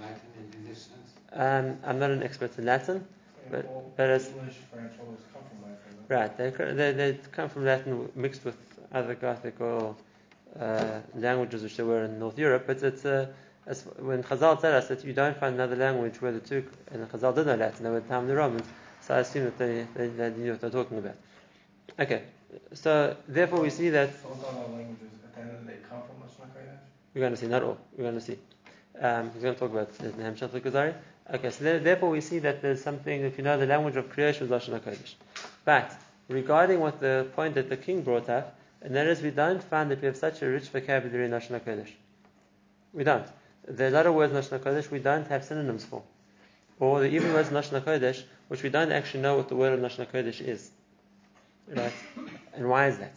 Latin 0.00 0.20
in 0.52 0.68
this 0.68 0.88
sense? 0.88 1.10
Um, 1.32 1.78
I'm 1.84 1.98
not 1.98 2.10
an 2.10 2.22
expert 2.22 2.58
in 2.58 2.64
Latin, 2.64 3.06
but, 3.50 3.96
but 3.96 4.10
as 4.10 4.28
English, 4.28 4.56
French, 4.72 4.92
all 5.00 5.06
those 5.06 5.24
come 5.32 5.42
from 5.48 5.70
Latin. 5.70 6.04
Right, 6.08 6.36
they, 6.36 6.74
they, 6.74 6.92
they 6.92 7.18
come 7.32 7.48
from 7.48 7.64
Latin 7.64 8.10
mixed 8.14 8.44
with 8.44 8.56
other 8.92 9.14
Gothic 9.14 9.60
or 9.60 9.94
uh, 10.58 11.00
languages 11.14 11.62
which 11.62 11.76
there 11.76 11.86
were 11.86 12.04
in 12.04 12.18
North 12.18 12.38
Europe, 12.38 12.64
but 12.66 12.82
it's 12.82 13.04
uh, 13.04 13.26
as 13.66 13.82
when 13.98 14.22
Chazal 14.22 14.60
tell 14.60 14.76
us 14.76 14.88
that 14.88 15.04
you 15.04 15.12
don't 15.12 15.36
find 15.36 15.54
another 15.54 15.76
language 15.76 16.20
where 16.20 16.32
the 16.32 16.40
two, 16.40 16.64
and 16.90 17.08
Chazal 17.10 17.34
did 17.34 17.46
know 17.46 17.54
Latin, 17.54 17.84
they 17.84 17.90
were 17.90 18.00
the 18.00 18.08
time 18.08 18.22
of 18.22 18.28
the 18.28 18.36
Romans, 18.36 18.66
so 19.00 19.14
I 19.14 19.18
assume 19.20 19.44
that 19.44 19.58
they, 19.58 19.86
they, 19.94 20.08
they 20.08 20.30
knew 20.30 20.52
what 20.52 20.60
they're 20.60 20.70
talking 20.70 20.98
about. 20.98 21.16
Okay, 21.98 22.22
so 22.72 23.16
therefore 23.26 23.60
we 23.60 23.70
see 23.70 23.90
that 23.90 24.10
So 24.22 24.28
other 24.30 24.72
languages 24.72 25.08
at 25.24 25.34
the 25.34 25.40
end 25.40 25.50
of 25.50 25.66
the 25.66 25.72
day 25.72 25.78
come 25.88 26.00
from 26.02 26.16
Lashon 26.26 26.50
HaKodesh? 26.50 26.78
we're 27.14 27.20
going 27.20 27.32
to 27.32 27.38
see, 27.38 27.46
not 27.46 27.62
all, 27.62 27.78
we're 27.96 28.04
going 28.04 28.14
to 28.14 28.20
see. 28.20 28.38
Um, 29.00 29.30
he's 29.32 29.42
going 29.42 29.54
to 29.54 29.60
talk 29.60 29.70
about 29.70 29.92
the 29.98 30.10
Hamshach 30.10 30.48
Kuzari. 30.60 30.94
Okay, 31.32 31.50
so 31.50 31.64
there, 31.64 31.78
therefore 31.78 32.10
we 32.10 32.20
see 32.20 32.38
that 32.40 32.60
there's 32.60 32.82
something, 32.82 33.22
if 33.22 33.38
you 33.38 33.44
know 33.44 33.58
the 33.58 33.66
language 33.66 33.96
of 33.96 34.10
creation 34.10 34.44
is 34.44 34.50
Lashon 34.50 34.78
HaKodesh. 34.78 35.14
But 35.64 35.90
regarding 36.28 36.80
what 36.80 37.00
the 37.00 37.26
point 37.34 37.54
that 37.54 37.70
the 37.70 37.78
king 37.78 38.02
brought 38.02 38.28
up, 38.28 38.58
and 38.82 38.94
that 38.94 39.06
is 39.06 39.22
we 39.22 39.30
don't 39.30 39.62
find 39.62 39.90
that 39.90 40.02
we 40.02 40.06
have 40.06 40.16
such 40.16 40.42
a 40.42 40.46
rich 40.46 40.68
vocabulary 40.68 41.24
in 41.24 41.30
Lashon 41.30 41.58
HaKodesh. 41.58 41.90
We 42.92 43.04
don't. 43.04 43.26
There 43.66 43.86
are 43.86 43.90
a 43.90 43.94
lot 43.94 44.06
of 44.06 44.14
words 44.14 44.32
in 44.32 44.40
Lashon 44.40 44.60
HaKodesh 44.60 44.90
we 44.90 44.98
don't 44.98 45.26
have 45.28 45.44
synonyms 45.44 45.84
for. 45.84 46.02
Or 46.80 47.00
there 47.00 47.08
are 47.08 47.12
even 47.12 47.32
words 47.32 47.48
in 47.48 47.54
Lashon 47.54 47.82
HaKodesh 47.82 48.22
which 48.48 48.62
we 48.62 48.68
don't 48.68 48.92
actually 48.92 49.20
know 49.20 49.36
what 49.36 49.48
the 49.48 49.56
word 49.56 49.72
of 49.72 49.80
Lashon 49.80 50.06
HaKodesh 50.06 50.40
is. 50.40 50.70
Right? 51.68 51.92
And 52.52 52.68
why 52.68 52.88
is 52.88 52.98
that? 52.98 53.16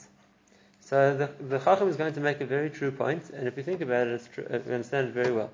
So 0.82 1.18
the, 1.18 1.30
the 1.44 1.60
Chacham 1.60 1.90
is 1.90 1.98
going 1.98 2.14
to 2.14 2.22
make 2.22 2.40
a 2.40 2.46
very 2.46 2.70
true 2.70 2.92
point, 2.92 3.30
and 3.32 3.46
if 3.46 3.58
you 3.58 3.64
think 3.64 3.82
about 3.82 4.08
it, 4.08 4.14
it's 4.14 4.28
true, 4.30 4.46
uh, 4.50 4.60
we 4.66 4.74
understand 4.74 5.10
it 5.10 5.14
very 5.14 5.34
well. 5.34 5.50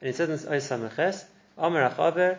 And 0.00 0.08
he 0.08 0.12
says 0.12 0.28
in 0.28 0.50
Oisa 0.50 1.24
Amar 1.56 1.88
Achaber, 1.88 2.38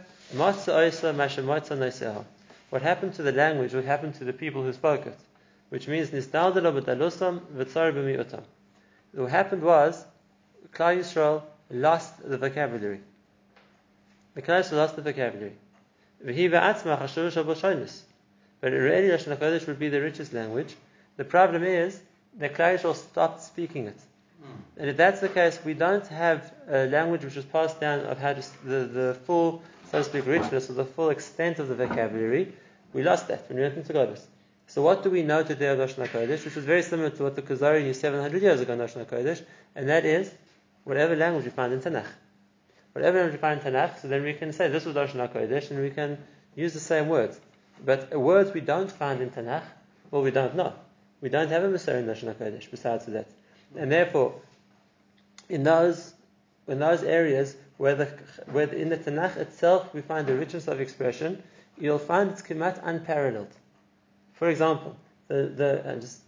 What 2.69 2.81
happened 2.81 3.13
to 3.13 3.24
the 3.24 3.31
language, 3.31 3.74
what 3.74 3.86
happened 3.86 4.15
to 4.15 4.25
the 4.25 4.33
people 4.33 4.62
who 4.63 4.74
spoke 4.74 5.05
it? 5.05 5.17
Which 5.69 5.88
means. 5.88 6.12
What 9.13 9.31
happened 9.31 9.62
was, 9.62 10.05
Klal 10.74 10.98
Yisrael 10.98 11.43
lost 11.70 12.27
the 12.27 12.38
vocabulary. 12.38 13.01
The 14.36 14.41
Yisrael 14.41 14.74
lost 14.74 14.96
the 14.96 15.01
vocabulary. 15.01 15.53
V'hi 16.25 16.50
v'atzma 16.50 17.00
chashuv 17.00 17.32
shaboshonis. 17.32 18.01
But 18.62 18.74
already 18.74 19.10
Lashon 19.10 19.36
HaKodesh 19.38 19.67
would 19.67 19.79
be 19.79 19.89
the 19.89 20.01
richest 20.01 20.34
language. 20.34 20.74
The 21.17 21.25
problem 21.25 21.63
is, 21.63 22.00
the 22.38 22.50
Klal 22.50 22.79
Yisrael 22.79 22.96
stopped 22.96 23.43
speaking 23.43 23.88
it. 23.88 23.98
Hmm. 24.41 24.51
And 24.77 24.89
if 24.89 24.98
that's 24.98 25.20
the 25.20 25.29
case, 25.29 25.60
we 25.63 25.74
don't 25.74 26.08
have 26.08 26.51
a 26.67 26.88
language 26.88 27.24
which 27.24 27.36
was 27.36 27.46
passed 27.46 27.79
down 27.79 28.01
of 28.01 28.17
how 28.17 28.34
to, 28.34 28.43
the, 28.65 28.86
the 28.86 29.17
full, 29.25 29.62
so 29.91 30.00
to 30.00 30.03
speak, 30.03 30.25
richness 30.25 30.70
or 30.70 30.74
the 30.74 30.86
full 30.86 31.10
extent 31.10 31.60
of 31.60 31.67
the 31.67 31.75
vocabulary. 31.75 32.53
We 32.93 33.03
lost 33.03 33.27
that 33.27 33.48
when 33.50 33.58
we 33.58 33.63
went 33.63 33.77
into 33.77 33.93
Golus. 33.93 34.22
So 34.67 34.82
what 34.82 35.03
do 35.03 35.10
we 35.10 35.24
know 35.24 35.43
today 35.43 35.67
of 35.67 35.77
Lashon 35.77 36.08
HaKodesh, 36.08 36.46
which 36.46 36.58
is 36.58 36.65
very 36.65 36.82
similar 36.82 37.10
to 37.12 37.24
what 37.24 37.36
the 37.36 37.41
Kuzari 37.41 37.84
knew 37.84 37.93
700 37.93 38.41
years 38.41 38.62
ago 38.62 38.74
in 38.74 38.79
Lashon 38.79 39.05
HaKodesh, 39.05 39.43
and 39.75 39.89
that 39.89 40.05
is 40.05 40.32
whatever 40.84 41.16
language 41.16 41.46
we 41.46 41.52
find 41.52 41.74
in 41.74 41.80
Tanakh. 41.80 42.08
Whatever 42.94 43.20
language 43.20 43.36
we 43.36 43.42
find 43.42 43.62
in 43.62 43.74
Tanakh, 43.74 44.02
so 44.02 44.08
then 44.08 44.24
we 44.24 44.34
can 44.34 44.54
say 44.54 44.68
this 44.68 44.86
was 44.86 44.96
Lashon 44.96 45.28
HaKodesh, 45.28 45.72
and 45.72 45.82
we 45.82 45.90
can 45.90 46.18
use 46.56 46.74
the 46.74 46.80
same 46.80 47.10
words. 47.10 47.40
But 47.84 48.18
words 48.18 48.54
we 48.54 48.62
don't 48.62 48.92
find 48.92 49.22
in 49.22 49.32
Tanakh, 49.32 49.63
well, 50.12 50.22
we 50.22 50.32
don't 50.32 50.56
know. 50.56 50.74
We 51.22 51.30
don't 51.30 51.50
have 51.50 51.63
a 51.63 51.70
Mesorah 51.70 52.00
in 52.00 52.06
Lashon 52.06 52.34
HaKodesh 52.34 52.70
besides 52.70 53.06
that. 53.08 53.28
And 53.75 53.92
therefore, 53.92 54.36
in 55.50 55.63
those, 55.63 56.13
in 56.68 56.80
those 56.80 57.04
areas 57.04 57.56
where, 57.78 57.96
the, 57.96 58.06
where 58.52 58.68
in 58.70 58.90
the 58.90 58.98
Tanakh 58.98 59.38
itself 59.38 59.94
we 59.94 60.02
find 60.02 60.28
the 60.28 60.36
richness 60.36 60.68
of 60.68 60.80
expression, 60.80 61.42
you'll 61.80 62.00
find 62.00 62.30
it's 62.32 62.42
kemat 62.42 62.80
unparalleled. 62.84 63.52
For 64.34 64.50
example, 64.50 64.96
the, 65.28 65.52
the 65.56 65.82
and 65.86 66.02
just 66.02 66.20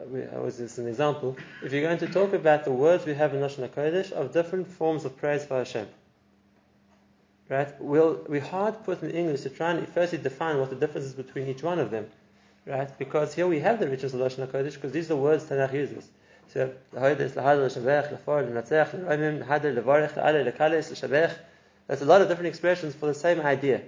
I 0.00 0.38
was 0.38 0.56
just 0.56 0.78
an 0.78 0.88
example. 0.88 1.36
If 1.62 1.72
you're 1.72 1.82
going 1.82 1.98
to 1.98 2.06
talk 2.08 2.32
about 2.32 2.64
the 2.64 2.70
words 2.72 3.04
we 3.04 3.12
have 3.14 3.34
in 3.34 3.40
Lashon 3.40 3.68
Hakodesh 3.68 4.12
of 4.12 4.32
different 4.32 4.66
forms 4.66 5.04
of 5.04 5.18
praise 5.18 5.44
for 5.44 5.58
Hashem, 5.58 5.86
right? 7.50 7.68
We'll 7.80 8.24
we 8.26 8.38
hard 8.38 8.82
put 8.84 9.02
in 9.02 9.10
English 9.10 9.42
to 9.42 9.50
try 9.50 9.72
and 9.72 9.86
firstly 9.88 10.18
define 10.18 10.58
what 10.58 10.70
the 10.70 10.76
difference 10.76 11.06
is 11.08 11.12
between 11.12 11.48
each 11.48 11.62
one 11.62 11.78
of 11.78 11.90
them, 11.90 12.06
right? 12.66 12.90
Because 12.98 13.34
here 13.34 13.46
we 13.46 13.60
have 13.60 13.78
the 13.78 13.88
richness 13.88 14.14
of 14.14 14.20
Lashon 14.20 14.46
Hakodesh 14.46 14.74
because 14.74 14.92
these 14.92 15.06
are 15.06 15.14
the 15.14 15.16
words 15.16 15.44
Tanakh 15.44 15.74
uses. 15.74 16.08
So 16.52 16.72
that's 21.86 22.02
a 22.02 22.04
lot 22.04 22.22
of 22.22 22.28
different 22.28 22.48
expressions 22.48 22.94
for 22.94 23.06
the 23.06 23.14
same 23.14 23.40
idea. 23.40 23.82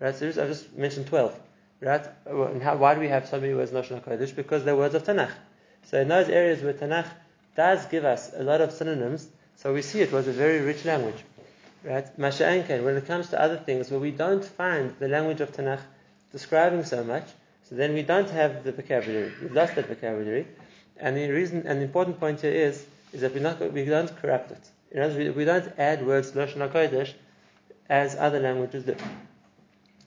Right? 0.00 0.16
So 0.16 0.26
I've 0.26 0.34
just 0.34 0.72
mentioned 0.72 1.06
twelve. 1.06 1.38
Right? 1.82 2.06
How, 2.62 2.76
why 2.76 2.94
do 2.94 3.00
we 3.00 3.08
have 3.08 3.26
so 3.26 3.40
many 3.40 3.54
words 3.54 3.72
in 3.72 3.76
Lashon 3.76 4.00
HaKodesh? 4.00 4.36
Because 4.36 4.64
they're 4.64 4.76
words 4.76 4.94
of 4.94 5.02
Tanakh. 5.02 5.32
So 5.86 6.00
in 6.00 6.06
those 6.06 6.28
areas 6.28 6.62
where 6.62 6.72
Tanakh 6.72 7.08
does 7.56 7.84
give 7.86 8.04
us 8.04 8.30
a 8.36 8.44
lot 8.44 8.60
of 8.60 8.70
synonyms, 8.70 9.26
so 9.56 9.74
we 9.74 9.82
see 9.82 10.00
it 10.00 10.12
was 10.12 10.28
a 10.28 10.32
very 10.32 10.60
rich 10.60 10.84
language. 10.84 11.24
Right? 11.82 12.06
Masha'ankan, 12.16 12.84
when 12.84 12.96
it 12.96 13.06
comes 13.06 13.30
to 13.30 13.40
other 13.40 13.56
things 13.56 13.90
where 13.90 13.98
we 13.98 14.12
don't 14.12 14.44
find 14.44 14.94
the 15.00 15.08
language 15.08 15.40
of 15.40 15.50
Tanakh 15.50 15.80
describing 16.30 16.84
so 16.84 17.02
much, 17.02 17.24
so 17.68 17.74
then 17.74 17.94
we 17.94 18.02
don't 18.02 18.30
have 18.30 18.62
the 18.62 18.70
vocabulary. 18.70 19.32
We've 19.42 19.52
lost 19.52 19.74
that 19.74 19.88
vocabulary. 19.88 20.46
And 20.98 21.16
the 21.16 21.28
reason 21.30 21.66
and 21.66 21.80
the 21.80 21.84
important 21.84 22.20
point 22.20 22.42
here 22.42 22.52
is 22.52 22.86
is 23.12 23.22
that 23.22 23.34
we 23.34 23.40
not 23.40 23.60
we 23.72 23.84
don't 23.84 24.14
corrupt 24.22 24.52
it. 24.52 24.70
In 24.92 25.02
other 25.02 25.16
words, 25.16 25.36
we 25.36 25.44
don't 25.44 25.72
add 25.78 26.06
words 26.06 26.30
Lashon 26.32 26.68
HaKodesh 26.68 27.12
as 27.88 28.14
other 28.14 28.38
languages 28.38 28.84
do. 28.84 28.94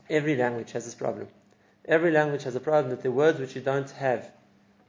Every 0.09 0.37
language 0.37 0.71
has 0.71 0.85
this 0.85 0.95
problem. 0.95 1.27
Every 1.87 2.11
language 2.11 2.43
has 2.43 2.55
a 2.55 2.59
problem 2.59 2.89
that 2.89 3.03
the 3.03 3.11
words 3.11 3.39
which 3.39 3.55
you 3.55 3.61
don't 3.61 3.89
have 3.91 4.29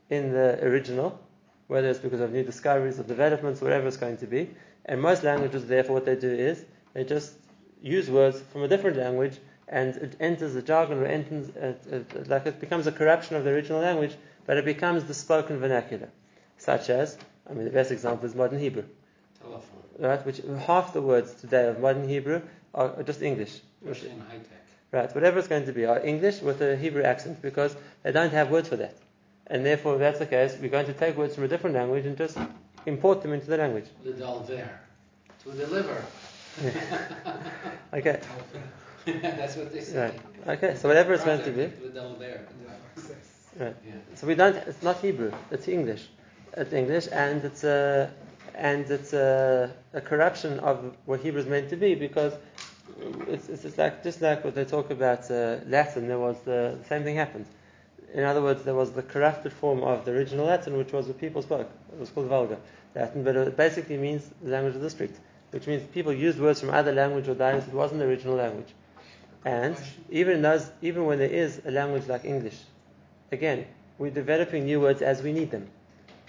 in 0.09 0.33
the 0.33 0.65
original, 0.65 1.19
whether 1.67 1.89
it's 1.89 1.99
because 1.99 2.21
of 2.21 2.33
new 2.33 2.43
discoveries 2.43 2.99
or 2.99 3.03
developments, 3.03 3.61
whatever 3.61 3.87
it's 3.87 3.97
going 3.97 4.17
to 4.19 4.27
be, 4.27 4.51
and 4.85 5.03
most 5.03 5.23
languages, 5.23 5.67
therefore, 5.67 5.95
what 5.95 6.07
they 6.07 6.17
do 6.17 6.31
is 6.31 6.65
they 6.95 7.05
just 7.05 7.35
use 7.83 8.09
words 8.09 8.41
from 8.53 8.63
a 8.63 8.69
different 8.69 8.97
language 8.97 9.39
and 9.69 9.97
it 9.97 10.17
enters 10.21 10.55
the 10.55 10.63
jargon 10.63 10.99
or 10.99 11.07
enters, 11.07 11.49
it, 11.49 11.83
it, 11.91 12.29
like 12.29 12.47
it 12.47 12.61
becomes 12.61 12.87
a 12.87 12.93
corruption 12.93 13.37
of 13.37 13.45
the 13.45 13.51
original 13.51 13.81
language, 13.81 14.15
but 14.47 14.57
it 14.57 14.65
becomes 14.65 15.05
the 15.05 15.15
spoken 15.15 15.59
vernacular. 15.59 16.09
Such 16.57 16.89
as, 16.89 17.19
I 17.51 17.53
mean, 17.53 17.65
the 17.65 17.71
best 17.71 17.91
example 17.91 18.27
is 18.27 18.35
modern 18.35 18.59
Hebrew. 18.59 18.85
Telephone. 19.43 19.83
Right, 19.99 20.25
which 20.25 20.41
half 20.67 20.93
the 20.93 21.03
words 21.03 21.35
today 21.35 21.69
of 21.69 21.81
modern 21.81 22.09
Hebrew 22.09 22.43
are 22.75 23.03
just 23.03 23.23
English. 23.23 23.61
Russian 23.83 24.21
high 24.21 24.37
tech. 24.37 24.66
Right, 24.93 25.13
whatever 25.15 25.39
it's 25.39 25.49
going 25.49 25.67
to 25.67 25.73
be, 25.73 25.85
are 25.85 25.99
English 26.05 26.41
with 26.41 26.63
a 26.63 26.77
Hebrew 26.77 27.03
accent 27.03 27.43
because 27.43 27.75
they 28.03 28.13
don't 28.13 28.33
have 28.33 28.51
words 28.51 28.69
for 28.69 28.77
that. 28.77 28.97
And 29.49 29.65
therefore, 29.67 29.95
if 29.95 30.01
that's 30.01 30.19
the 30.19 30.27
case, 30.27 30.57
we're 30.61 30.71
going 30.71 30.87
to 30.87 30.93
take 30.93 31.17
words 31.17 31.35
from 31.35 31.45
a 31.45 31.49
different 31.49 31.75
language 31.75 32.07
and 32.07 32.17
just 32.17 32.39
import 32.87 33.23
them 33.23 33.33
into 33.33 33.47
the 33.47 33.57
language. 33.57 33.87
The 34.05 34.13
delver. 34.13 34.71
To 35.45 35.53
deliver. 35.53 36.05
Okay, 37.93 38.21
That's 39.07 39.57
what 39.57 39.73
they 39.73 39.81
say. 39.81 40.13
right. 40.47 40.59
Okay, 40.59 40.75
so 40.75 40.89
whatever 40.89 41.13
it's 41.15 41.25
going 41.25 41.43
to 41.45 41.51
be. 41.51 41.67
Right. 43.59 43.75
Yeah. 43.87 43.93
So 44.17 44.27
we 44.27 44.35
don't. 44.35 44.57
It's 44.57 44.83
not 44.83 45.01
Hebrew. 45.01 45.33
It's 45.51 45.69
English. 45.69 46.09
It's 46.57 46.73
English, 46.73 47.09
and 47.13 47.45
it's 47.45 47.63
a 47.65 48.11
and 48.55 48.91
it's 48.91 49.13
a, 49.13 49.73
a 49.93 50.01
corruption 50.01 50.59
of 50.61 50.97
what 51.05 51.21
Hebrew 51.21 51.41
is 51.41 51.47
meant 51.47 51.71
to 51.71 51.77
be 51.77 51.95
because 51.95 52.33
it's, 53.29 53.49
it's 53.49 53.63
just 53.63 53.79
like 53.79 54.03
just 54.03 54.21
like 54.23 54.45
what 54.45 54.55
they 54.55 54.65
talk 54.65 54.91
about 54.91 55.31
uh, 55.31 55.59
Latin. 55.67 56.09
There 56.09 56.19
was 56.19 56.39
the, 56.41 56.79
the 56.81 56.85
same 56.89 57.05
thing 57.05 57.17
happened. 57.17 57.47
In 58.15 58.25
other 58.25 58.41
words, 58.41 58.63
there 58.63 58.75
was 58.75 58.93
the 58.93 59.03
corrupted 59.03 59.53
form 59.53 59.83
of 59.83 60.05
the 60.05 60.13
original 60.13 60.47
Latin, 60.47 60.77
which 60.79 60.93
was 60.93 61.07
what 61.07 61.19
people 61.19 61.43
spoke. 61.43 61.69
It 61.93 61.99
was 61.99 62.11
called 62.11 62.29
Vulgar 62.29 62.59
Latin, 62.95 63.25
but 63.25 63.37
it 63.37 63.57
basically 63.57 63.99
means 63.99 64.31
the 64.43 64.51
language 64.51 64.75
of 64.77 64.81
the 64.81 64.91
street, 64.91 65.15
which 65.51 65.67
means 65.67 65.83
people 65.93 66.13
used 66.13 66.39
words 66.39 66.61
from 66.61 66.71
other 66.71 66.93
language 66.93 67.29
or 67.29 67.35
dialects. 67.35 67.69
It 67.69 67.75
wasn't 67.75 68.01
the 68.01 68.07
original 68.07 68.37
language. 68.37 68.73
And 69.45 69.77
even 70.11 70.43
those, 70.43 70.71
even 70.83 71.05
when 71.05 71.19
there 71.19 71.31
is 71.31 71.61
a 71.65 71.71
language 71.71 72.07
like 72.07 72.25
English, 72.25 72.59
again, 73.33 73.67
we're 73.99 74.11
developing 74.11 74.65
new 74.65 74.81
words 74.81 75.03
as 75.03 75.23
we 75.23 75.33
need 75.33 75.51
them. 75.51 75.69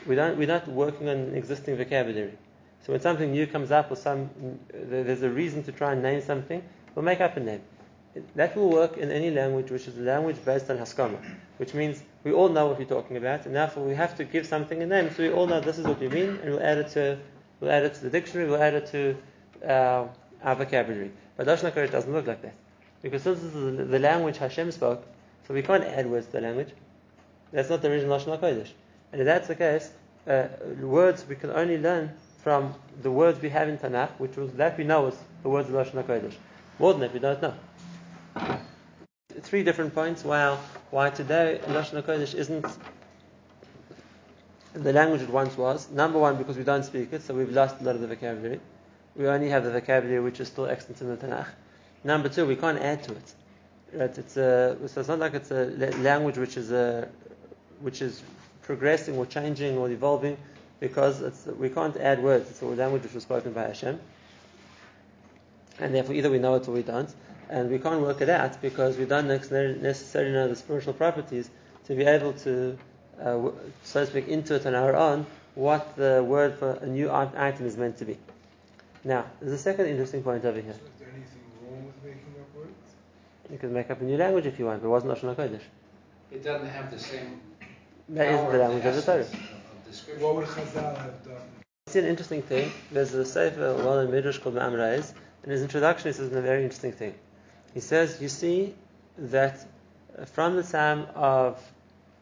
We 0.06 0.16
don't, 0.16 0.38
we're 0.38 0.48
not 0.48 0.68
working 0.68 1.10
on 1.10 1.34
existing 1.36 1.78
vocabulary. 1.78 2.38
So 2.86 2.94
when 2.94 3.02
something 3.02 3.32
new 3.32 3.48
comes 3.48 3.72
up 3.72 3.92
or 3.92 3.96
some, 3.96 4.30
there's 4.72 5.22
a 5.22 5.30
reason 5.30 5.64
to 5.64 5.72
try 5.72 5.92
and 5.92 6.02
name 6.02 6.22
something, 6.22 6.64
we'll 6.96 7.04
make 7.04 7.22
up 7.22 7.36
a 7.38 7.40
name. 7.40 7.62
That 8.36 8.56
will 8.56 8.70
work 8.70 8.98
in 8.98 9.12
any 9.12 9.30
language 9.30 9.70
which 9.70 9.88
is 9.88 9.98
a 9.98 10.02
language 10.02 10.38
based 10.44 10.70
on 10.70 10.78
Haskama, 10.78 11.20
which 11.58 11.74
means 11.74 12.02
we 12.24 12.32
all 12.32 12.50
know 12.50 12.68
what 12.68 12.80
we're 12.80 12.86
talking 12.86 13.18
about, 13.18 13.46
and 13.46 13.56
therefore 13.56 13.84
we 13.84 13.94
have 13.94 14.16
to 14.18 14.24
give 14.24 14.48
something 14.48 14.82
a 14.82 14.86
name 14.86 15.12
so 15.12 15.24
we 15.24 15.32
all 15.32 15.48
know 15.48 15.60
this 15.60 15.78
is 15.78 15.86
what 15.86 16.00
we 16.00 16.08
mean, 16.08 16.30
and 16.42 16.52
we'll 16.52 16.64
add 16.64 16.78
it 16.78 16.90
to, 16.90 17.20
we'll 17.60 17.72
add 17.72 17.84
it 17.84 17.94
to 17.96 18.02
the 18.02 18.10
dictionary, 18.10 18.50
we'll 18.50 18.62
add 18.62 18.74
it 18.74 18.88
to 18.88 19.18
uh, 19.68 20.08
our 20.44 20.56
vocabulary. 20.56 21.12
But 21.36 21.48
Lashon 21.48 21.72
HaKodesh 21.72 21.92
doesn't 21.92 22.12
work 22.12 22.26
like 22.26 22.42
that. 22.42 22.56
Because 23.02 23.24
this 23.24 23.44
is 23.44 23.54
the 23.54 24.00
language 24.00 24.38
Hashem 24.38 24.72
spoke, 24.72 25.06
so 25.48 25.54
we 25.54 25.62
can't 25.62 25.84
add 25.84 26.10
words 26.10 26.26
to 26.28 26.34
the 26.34 26.42
language. 26.42 26.70
That's 27.52 27.70
not 27.70 27.82
the 27.82 27.92
original 27.92 28.18
Lashon 28.18 28.40
HaKodesh. 28.40 28.70
And 29.12 29.22
if 29.22 29.26
that's 29.26 29.48
the 29.48 29.56
case, 29.56 29.92
uh, 30.26 30.48
words 30.82 31.26
we 31.28 31.36
can 31.36 31.52
only 31.52 31.78
learn 31.78 32.12
from 32.38 32.74
the 33.02 33.12
words 33.12 33.42
we 33.42 33.50
have 33.50 33.68
in 33.68 33.78
Tanakh, 33.78 34.12
which 34.18 34.36
was 34.36 34.52
that 34.54 34.78
we 34.78 34.84
know 34.84 35.08
is 35.08 35.16
the 35.44 35.50
words 35.50 35.70
of 35.70 35.76
Lashon 35.76 36.04
HaKodesh. 36.04 36.34
More 36.80 36.94
than 36.94 37.02
that, 37.02 37.14
we 37.14 37.20
don't 37.20 37.42
know. 37.42 37.54
Three 39.42 39.64
different 39.64 39.94
points. 39.94 40.24
Wow, 40.24 40.60
why 40.92 41.10
today 41.10 41.60
Lashon 41.68 42.02
HaKodesh 42.02 42.36
isn't 42.36 42.66
the 44.74 44.94
language 44.94 45.22
it 45.22 45.30
once 45.30 45.58
was. 45.58 45.90
Number 45.90 46.20
one, 46.20 46.38
because 46.38 46.58
we 46.58 46.64
don't 46.64 46.84
speak 46.84 47.12
it, 47.12 47.24
so 47.24 47.34
we've 47.34 47.52
lost 47.52 47.82
a 47.82 47.84
lot 47.84 47.96
of 47.96 48.02
the 48.02 48.08
vocabulary. 48.08 48.60
We 49.16 49.28
only 49.28 49.50
have 49.50 49.64
the 49.64 49.72
vocabulary 49.72 50.20
which 50.22 50.40
is 50.40 50.48
still 50.48 50.68
extant 50.68 51.02
in 51.02 51.10
the 51.10 51.18
Tanakh. 51.18 51.48
Number 52.04 52.30
two, 52.30 52.46
we 52.46 52.56
can't 52.56 52.80
add 52.80 53.04
to 53.06 53.12
it. 53.14 53.34
Right? 53.94 54.18
It's 54.18 54.38
a, 54.38 54.78
so 54.88 55.00
it's 55.00 55.10
not 55.10 55.20
like 55.20 55.34
it's 55.34 55.52
a 55.52 55.66
language 56.00 56.38
which 56.38 56.58
is 56.58 56.72
a, 56.72 57.10
which 57.82 58.02
is 58.02 58.22
progressing 58.62 59.18
or 59.18 59.26
changing 59.26 59.78
or 59.78 59.90
evolving 59.90 60.38
because 60.80 61.22
we 61.58 61.70
can't 61.70 61.98
add 61.98 62.22
words. 62.22 62.50
It's 62.50 62.62
a 62.62 62.66
language 62.66 63.04
which 63.04 63.14
was 63.14 63.24
spoken 63.24 63.54
by 63.54 63.64
Hashem. 63.64 64.00
And 65.80 65.94
therefore 65.94 66.16
either 66.16 66.30
we 66.30 66.40
know 66.40 66.56
it 66.56 66.68
or 66.68 66.72
we 66.72 66.84
don't. 66.84 67.10
And 67.50 67.70
we 67.70 67.80
can't 67.80 68.02
work 68.02 68.22
it 68.22 68.30
out 68.30 68.62
because 68.62 68.98
we 68.98 69.06
don't 69.06 69.28
necessarily 69.28 70.32
know 70.32 70.48
the 70.48 70.56
spiritual 70.56 70.94
properties 70.94 71.50
to 71.86 71.96
be 71.96 72.04
able 72.04 72.34
to, 72.34 72.78
uh, 73.22 73.52
so 73.84 74.02
to 74.02 74.06
speak, 74.06 74.28
into 74.28 74.56
it 74.56 74.66
on 74.66 74.76
our 74.76 74.96
own 74.96 75.26
what 75.56 75.96
the 75.96 76.24
word 76.24 76.56
for 76.56 76.74
a 76.74 76.86
new 76.86 77.10
item 77.12 77.66
is 77.66 77.78
meant 77.78 77.98
to 77.98 78.06
be. 78.06 78.18
Now, 79.04 79.26
there's 79.40 79.54
a 79.54 79.58
second 79.58 79.88
interesting 79.88 80.22
point 80.22 80.46
over 80.46 80.60
here. 80.60 80.74
So 80.74 80.80
is 80.80 81.00
there 81.00 81.10
anything 81.10 81.42
wrong 81.64 81.86
with 81.86 81.96
making 82.04 82.36
up 82.40 82.56
words? 82.56 82.72
You 83.50 83.58
can 83.58 83.74
make 83.74 83.90
up 83.90 84.02
a 84.02 84.04
new 84.04 84.18
language 84.18 84.46
if 84.46 84.60
you 84.60 84.66
want, 84.66 84.82
but 84.82 84.88
it 84.88 84.92
wasn't 84.92 85.14
Lashon 85.14 85.34
HaKodesh. 85.34 85.62
It 86.32 86.44
doesn't 86.44 86.68
have 86.68 86.92
the 86.92 87.00
same 87.00 87.40
That 88.10 88.28
isn't 88.28 88.46
power 88.46 88.52
the 88.52 88.58
language 88.60 88.86
of 88.86 88.96
the 88.96 89.02
Torah. 89.02 89.26
Essence 89.90 90.08
of- 90.08 90.24
of 90.24 90.24
description. 90.24 90.24
What 90.24 90.36
would 90.36 90.46
Chazal 90.48 90.98
have 90.98 91.26
done? 91.26 91.42
See 91.88 92.00
an 92.00 92.06
interesting 92.06 92.42
thing. 92.42 92.72
There's 92.92 93.14
a 93.14 93.26
sefer, 93.26 93.74
well 93.76 94.00
in 94.00 94.12
Midrash 94.12 94.40
called 94.40 94.56
Ma'am 94.56 94.74
La'ez. 94.74 95.14
In 95.44 95.52
his 95.52 95.62
introduction, 95.62 96.10
he 96.10 96.14
says 96.14 96.32
a 96.34 96.42
very 96.42 96.64
interesting 96.64 96.92
thing. 96.92 97.16
He 97.74 97.80
says, 97.80 98.22
you 98.22 98.28
see 98.28 98.76
that 99.18 99.66
from 100.26 100.56
the 100.56 100.64
time 100.64 101.08
of 101.16 101.62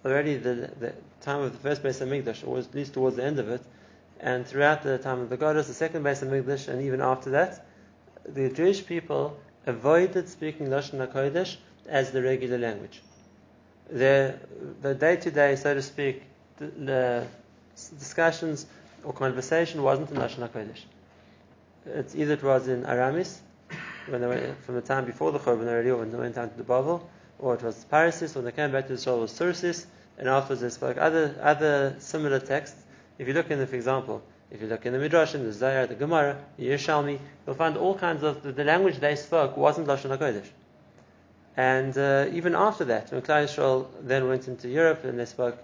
already 0.06 0.38
the, 0.38 0.70
the 0.80 0.94
time 1.22 1.42
of 1.42 1.52
the 1.52 1.58
first 1.58 1.82
Beis 1.82 2.00
Hamikdash, 2.00 2.48
or 2.48 2.60
at 2.60 2.74
least 2.76 2.94
towards 2.94 3.16
the 3.16 3.24
end 3.24 3.40
of 3.40 3.50
it, 3.50 3.62
and 4.20 4.46
throughout 4.46 4.84
the 4.84 4.98
time 4.98 5.20
of 5.20 5.30
the 5.30 5.38
Golus, 5.38 5.68
the 5.68 5.74
second 5.74 6.04
Beis 6.04 6.24
Hamikdash, 6.24 6.68
and 6.68 6.82
even 6.82 7.02
after 7.02 7.32
that, 7.32 7.66
the 8.28 8.50
Jewish 8.50 8.86
people 8.86 9.38
avoided 9.66 10.30
speaking 10.30 10.68
Lashon 10.68 11.06
HaKodesh 11.08 11.58
as 11.88 12.12
the 12.12 12.22
regular 12.22 12.58
language. 12.58 13.02
The, 13.90 14.36
the 14.82 14.94
day-to-day, 14.94 15.56
so 15.56 15.74
to 15.74 15.82
speak, 15.82 16.24
the, 16.58 16.68
the 16.68 17.28
discussions 17.98 18.66
or 19.04 19.14
conversation 19.14 19.84
wasn't 19.84 20.10
in 20.12 20.18
Lashon 20.18 20.48
HaKodesh. 20.48 20.82
It's 21.86 22.16
either 22.16 22.34
it 22.34 22.44
was 22.44 22.68
in 22.68 22.86
Aramis, 22.86 23.42
when 24.08 24.22
they 24.22 24.28
went, 24.28 24.64
from 24.64 24.76
the 24.76 24.82
time 24.82 25.06
before 25.06 25.32
the 25.32 25.40
Churban 25.40 25.68
already, 25.68 25.90
or 25.90 25.98
when 25.98 26.12
they 26.12 26.18
went 26.18 26.36
down 26.36 26.50
to 26.50 26.58
the 26.58 26.64
Babel, 26.64 27.08
or 27.40 27.56
it 27.56 27.62
was 27.62 27.86
Parsis, 27.86 28.36
when 28.36 28.46
they 28.46 28.52
came 28.52 28.72
back 28.72 28.88
to 28.88 28.94
Israel, 28.94 29.18
it 29.18 29.22
was 29.22 29.32
Sursis, 29.34 29.86
and 30.18 30.28
afterwards 30.28 30.62
they 30.62 30.70
spoke 30.70 30.98
other, 30.98 31.36
other 31.42 31.96
similar 32.00 32.40
texts. 32.40 32.82
If 33.20 33.28
you 33.28 33.34
look 33.34 33.52
in 33.52 33.60
the, 33.60 33.68
for 33.68 33.76
example, 33.76 34.24
if 34.52 34.62
you 34.62 34.68
look 34.68 34.86
in 34.86 34.94
the 34.94 35.00
Midrash, 35.00 35.36
in 35.36 35.44
the 35.44 35.54
Zohar, 35.54 35.86
the 35.86 35.96
Gemara, 35.96 36.38
the 36.58 36.68
Yerushalmi, 36.68 37.20
you'll 37.46 37.56
find 37.56 37.78
all 37.78 37.96
kinds 37.96 38.24
of, 38.24 38.42
the, 38.44 38.52
the 38.52 38.64
language 38.64 38.98
they 39.00 39.16
spoke 39.16 39.58
wasn't 39.58 39.88
Lashon 39.88 40.18
HaKodesh. 40.18 40.48
And 41.58 41.98
uh, 41.98 42.28
even 42.34 42.56
after 42.56 42.86
that, 42.86 43.12
when 43.12 43.22
Klal 43.22 43.46
Yisrael 43.46 43.88
then 44.02 44.28
went 44.28 44.48
into 44.48 44.68
Europe 44.68 45.04
and 45.04 45.20
they 45.20 45.26
spoke 45.26 45.58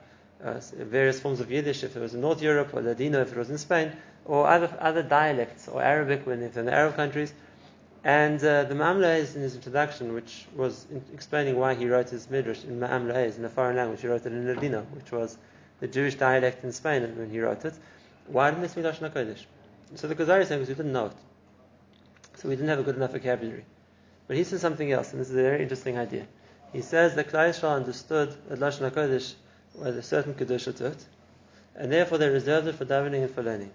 uh, 0.44 0.60
various 0.76 1.20
forms 1.20 1.40
of 1.40 1.52
Yiddish, 1.52 1.84
if 1.84 1.96
it 1.96 2.00
was 2.00 2.14
in 2.14 2.22
North 2.22 2.42
Europe, 2.42 2.74
or 2.74 2.82
Ladino 2.82 3.22
if 3.22 3.32
it 3.32 3.38
was 3.38 3.50
in 3.50 3.58
Spain, 3.58 3.92
or 4.26 4.48
other, 4.48 4.76
other 4.80 5.04
dialects, 5.04 5.68
or 5.68 5.82
Arabic 5.82 6.26
when 6.26 6.42
it's 6.42 6.58
in 6.58 6.66
the 6.66 6.74
Arab 6.74 6.96
countries. 6.96 7.34
And 8.04 8.44
uh, 8.44 8.64
the 8.64 8.74
Ma'am 8.74 9.00
La'ez 9.00 9.36
in 9.36 9.42
his 9.42 9.56
introduction, 9.56 10.14
which 10.14 10.46
was 10.56 10.88
in 10.90 11.04
explaining 11.14 11.58
why 11.58 11.76
he 11.76 11.88
wrote 11.88 12.10
his 12.10 12.30
Midrash 12.30 12.64
in 12.64 12.80
Ma'am 12.80 13.08
La'ez, 13.08 13.38
in 13.38 13.46
a 13.46 13.50
foreign 13.50 13.76
language, 13.76 14.02
he 14.02 14.08
wrote 14.08 14.26
it 14.26 14.34
in 14.34 14.48
Ladino, 14.48 14.82
which 14.94 15.12
was 15.12 15.38
the 15.80 15.88
Jewish 15.88 16.16
dialect 16.16 16.64
in 16.64 16.72
Spain 16.72 17.04
when 17.16 17.30
he 17.30 17.40
wrote 17.40 17.64
it. 17.66 17.74
Why 18.28 18.50
didn't 18.50 18.64
they 18.64 18.68
speak 18.70 18.86
Lashon 18.86 19.12
HaKodesh? 19.12 19.46
So 19.96 20.08
the 20.08 20.16
Kuzari 20.16 20.42
is 20.42 20.48
saying 20.48 20.62
because 20.62 20.70
we 20.70 20.75
didn't 20.75 20.94
know 20.94 21.08
it. 21.08 21.12
So 22.38 22.50
we 22.50 22.56
didn't 22.56 22.70
have 22.70 22.80
a 22.80 22.84
good 22.84 22.96
enough 22.96 23.12
vocabulary. 23.12 23.66
But 24.27 24.38
he 24.38 24.44
says 24.44 24.62
something 24.62 24.92
else, 24.92 25.12
and 25.12 25.20
this 25.20 25.30
is 25.30 25.36
a 25.36 25.42
very 25.42 25.62
interesting 25.62 25.98
idea. 25.98 26.25
He 26.72 26.82
says 26.82 27.16
that 27.16 27.30
Klal 27.30 27.50
Yisrael 27.50 27.75
understood 27.75 28.36
that 28.48 28.60
Lashon 28.60 28.90
HaKodesh 28.90 29.34
was 29.75 29.96
a 29.96 30.01
certain 30.01 30.34
Kedusha 30.34 30.75
to 30.77 30.88
it, 30.88 31.05
and 31.75 31.92
therefore 31.92 32.18
they 32.18 32.29
reserved 32.29 32.68
it 32.68 32.75
for 32.75 32.86
davening 32.86 33.24
and 33.24 33.31
for 33.31 33.44
learning. 33.44 33.72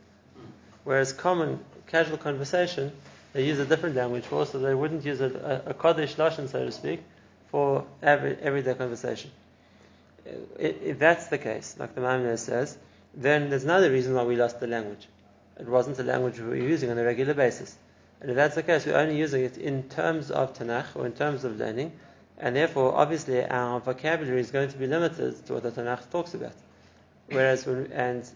Whereas 0.84 1.12
common, 1.12 1.64
casual 1.86 2.18
conversation, 2.18 2.92
they 3.32 3.44
use 3.44 3.58
a 3.58 3.66
different 3.66 3.96
language 3.96 4.24
for, 4.24 4.46
so 4.46 4.58
they 4.58 4.74
wouldn't 4.74 5.04
use 5.04 5.20
a, 5.20 5.62
a, 5.66 5.70
a 5.70 5.74
Kodesh 5.74 6.14
Lashon, 6.14 6.48
so 6.48 6.64
to 6.64 6.72
speak, 6.72 7.02
for 7.50 7.84
every, 8.02 8.36
everyday 8.36 8.74
conversation. 8.74 9.30
If, 10.58 10.98
that's 10.98 11.28
the 11.28 11.38
case, 11.38 11.76
like 11.78 11.94
the 11.94 12.00
Maimon 12.00 12.36
says, 12.38 12.76
then 13.14 13.50
there's 13.50 13.64
another 13.64 13.90
reason 13.90 14.14
why 14.14 14.24
we 14.24 14.36
lost 14.36 14.60
the 14.60 14.66
language. 14.66 15.08
It 15.58 15.68
wasn't 15.68 15.98
a 15.98 16.02
language 16.02 16.38
we 16.38 16.46
were 16.46 16.56
using 16.56 16.90
on 16.90 16.98
a 16.98 17.04
regular 17.04 17.34
basis. 17.34 17.76
And 18.20 18.30
if 18.30 18.36
that's 18.36 18.54
the 18.54 18.62
case, 18.62 18.86
we're 18.86 18.96
only 18.96 19.16
using 19.16 19.44
it 19.44 19.56
in 19.58 19.84
terms 19.88 20.30
of 20.30 20.54
Tanakh 20.54 20.94
or 20.94 21.06
in 21.06 21.12
terms 21.12 21.44
of 21.44 21.58
learning, 21.58 21.92
and 22.38 22.54
therefore, 22.54 22.94
obviously, 22.94 23.44
our 23.44 23.80
vocabulary 23.80 24.40
is 24.40 24.50
going 24.50 24.68
to 24.68 24.76
be 24.76 24.86
limited 24.86 25.44
to 25.46 25.54
what 25.54 25.62
the 25.62 25.70
Tanakh 25.70 26.10
talks 26.10 26.34
about. 26.34 26.54
Whereas, 27.28 27.66
when, 27.66 27.90
and 27.92 28.28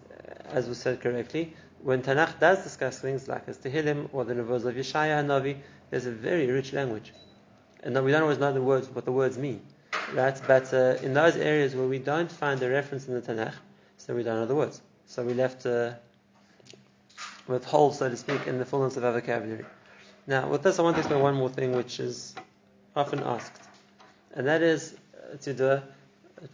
as 0.46 0.68
was 0.68 0.78
said 0.78 1.00
correctly, 1.00 1.54
when 1.82 2.02
Tanakh 2.02 2.38
does 2.40 2.62
discuss 2.62 2.98
things 2.98 3.28
like 3.28 3.48
as 3.48 3.58
Tehillim 3.58 4.08
or 4.12 4.24
the 4.24 4.34
Nevuos 4.34 4.64
of 4.64 4.74
Yeshaya 4.74 5.22
Hanavi, 5.22 5.56
there's 5.90 6.06
a 6.06 6.10
very 6.10 6.50
rich 6.50 6.72
language, 6.72 7.12
and 7.82 7.94
we 8.04 8.10
don't 8.12 8.22
always 8.22 8.38
know 8.38 8.52
the 8.52 8.62
words, 8.62 8.88
what 8.88 9.04
the 9.04 9.12
words 9.12 9.38
mean, 9.38 9.60
right? 10.12 10.40
But 10.46 10.72
uh, 10.72 10.96
in 11.02 11.14
those 11.14 11.36
areas 11.36 11.74
where 11.74 11.86
we 11.86 11.98
don't 11.98 12.30
find 12.30 12.62
a 12.62 12.68
reference 12.68 13.08
in 13.08 13.14
the 13.14 13.22
Tanakh, 13.22 13.54
so 13.96 14.14
we 14.14 14.22
don't 14.22 14.36
know 14.36 14.46
the 14.46 14.54
words. 14.54 14.80
So 15.06 15.24
we 15.24 15.34
left 15.34 15.66
uh, 15.66 15.92
with 17.46 17.64
holes, 17.64 17.98
so 17.98 18.08
to 18.08 18.16
speak, 18.16 18.46
in 18.46 18.58
the 18.58 18.64
fullness 18.64 18.96
of 18.96 19.04
our 19.04 19.12
vocabulary. 19.12 19.64
Now, 20.26 20.48
with 20.48 20.62
this, 20.62 20.78
I 20.78 20.82
want 20.82 20.96
to 20.96 21.00
explain 21.00 21.20
one 21.20 21.34
more 21.34 21.48
thing, 21.48 21.72
which 21.72 21.98
is 21.98 22.34
often 22.94 23.20
asked, 23.20 23.59
and 24.34 24.46
that 24.46 24.62
is 24.62 24.94
to 25.42 25.52
the 25.52 25.82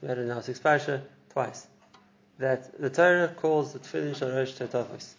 we 0.02 0.08
had 0.08 0.18
in 0.18 0.30
our 0.30 0.42
sixth 0.42 0.62
parasha 0.62 1.02
twice 1.30 1.66
that 2.38 2.78
the 2.78 2.90
Torah 2.90 3.28
calls 3.28 3.72
the 3.72 3.78
tefillin 3.78 4.14
shalosh 4.14 4.54
tetafos. 4.54 5.12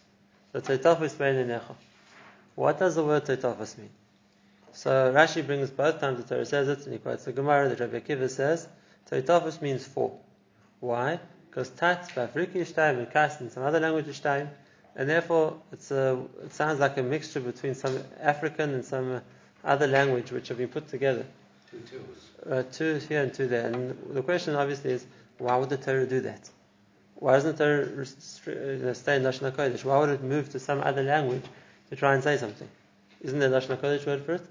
The 0.52 0.62
tetafos 0.62 1.16
beinenecha. 1.16 1.76
What 2.56 2.80
does 2.80 2.96
the 2.96 3.04
word 3.04 3.26
tetafos 3.26 3.78
mean? 3.78 3.90
So 4.74 5.12
Rashi 5.14 5.46
brings 5.46 5.72
both 5.72 6.00
times 6.00 6.24
the 6.24 6.36
Torah 6.36 6.46
says 6.46 6.68
it, 6.68 6.84
and 6.84 6.94
he 6.94 7.00
quotes 7.00 7.26
the 7.26 7.32
Gemara 7.32 7.70
that 7.70 7.80
Rabbi 7.80 8.00
Akiva 8.00 8.30
says 8.30 8.68
tetafos 9.10 9.62
means 9.62 9.86
four. 9.86 10.18
Why? 10.80 11.20
Because 11.50 11.70
tat, 11.70 12.10
bafriki 12.14 12.58
shtayim, 12.58 13.00
and 13.00 13.12
kas 13.12 13.42
in 13.42 13.50
some 13.50 13.64
other 13.64 13.80
language 13.80 14.06
shtayim, 14.06 14.48
and 14.96 15.10
therefore 15.10 15.60
it's 15.72 15.90
a, 15.90 16.20
it 16.44 16.54
sounds 16.54 16.80
like 16.80 16.98
a 16.98 17.04
mixture 17.04 17.40
between 17.40 17.74
some 17.74 17.98
African 18.22 18.76
and 18.76 18.86
some 18.86 19.22
other 19.64 19.88
language 19.88 20.32
which 20.32 20.50
have 20.50 20.58
been 20.58 20.68
put 20.68 20.88
together. 20.88 21.26
Two 21.86 22.00
twos. 22.46 23.00
Uh, 23.00 23.00
here 23.08 23.24
and 23.24 23.34
two 23.34 23.48
there. 23.48 23.68
And 23.68 23.98
the 24.12 24.22
question 24.22 24.56
obviously 24.56 24.92
is, 24.92 25.06
why 25.38 25.58
would 25.58 25.70
the 25.70 25.78
Torah 25.78 26.06
do 26.06 26.22
that? 26.22 26.50
Why 27.16 27.34
doesn't 27.34 27.58
the 27.58 27.64
Torah 27.64 28.90
uh, 28.90 28.94
stay 28.94 29.16
in 29.18 29.24
Lashon 29.24 29.52
HaKodesh? 29.52 29.84
Why 29.84 30.00
would 30.00 30.10
it 30.10 30.24
move 30.24 30.50
to 30.50 30.60
some 30.60 30.82
other 30.82 31.04
language 31.04 31.44
to 31.90 31.96
try 31.96 32.14
and 32.14 32.24
say 32.24 32.38
something? 32.38 32.68
Isn't 33.22 33.40
there 33.40 33.50
Lashon 33.50 33.78
HaKodesh 33.78 34.06
word 34.06 34.24
for 34.24 34.34
it? 34.36 34.48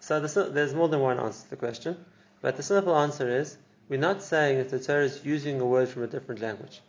So 0.00 0.20
the, 0.20 0.50
there's 0.50 0.74
more 0.74 0.88
than 0.88 1.00
one 1.00 1.18
answer 1.18 1.44
to 1.44 1.50
the 1.50 1.56
question, 1.56 1.96
but 2.42 2.56
the 2.56 2.62
simple 2.62 2.96
answer 2.96 3.28
is, 3.28 3.56
we're 3.88 4.00
not 4.00 4.22
saying 4.22 4.58
that 4.58 4.70
the 4.70 4.78
Torah 4.78 5.04
is 5.04 5.24
using 5.24 5.60
a 5.60 5.66
word 5.66 5.88
from 5.88 6.02
a 6.02 6.06
different 6.06 6.40
language. 6.40 6.80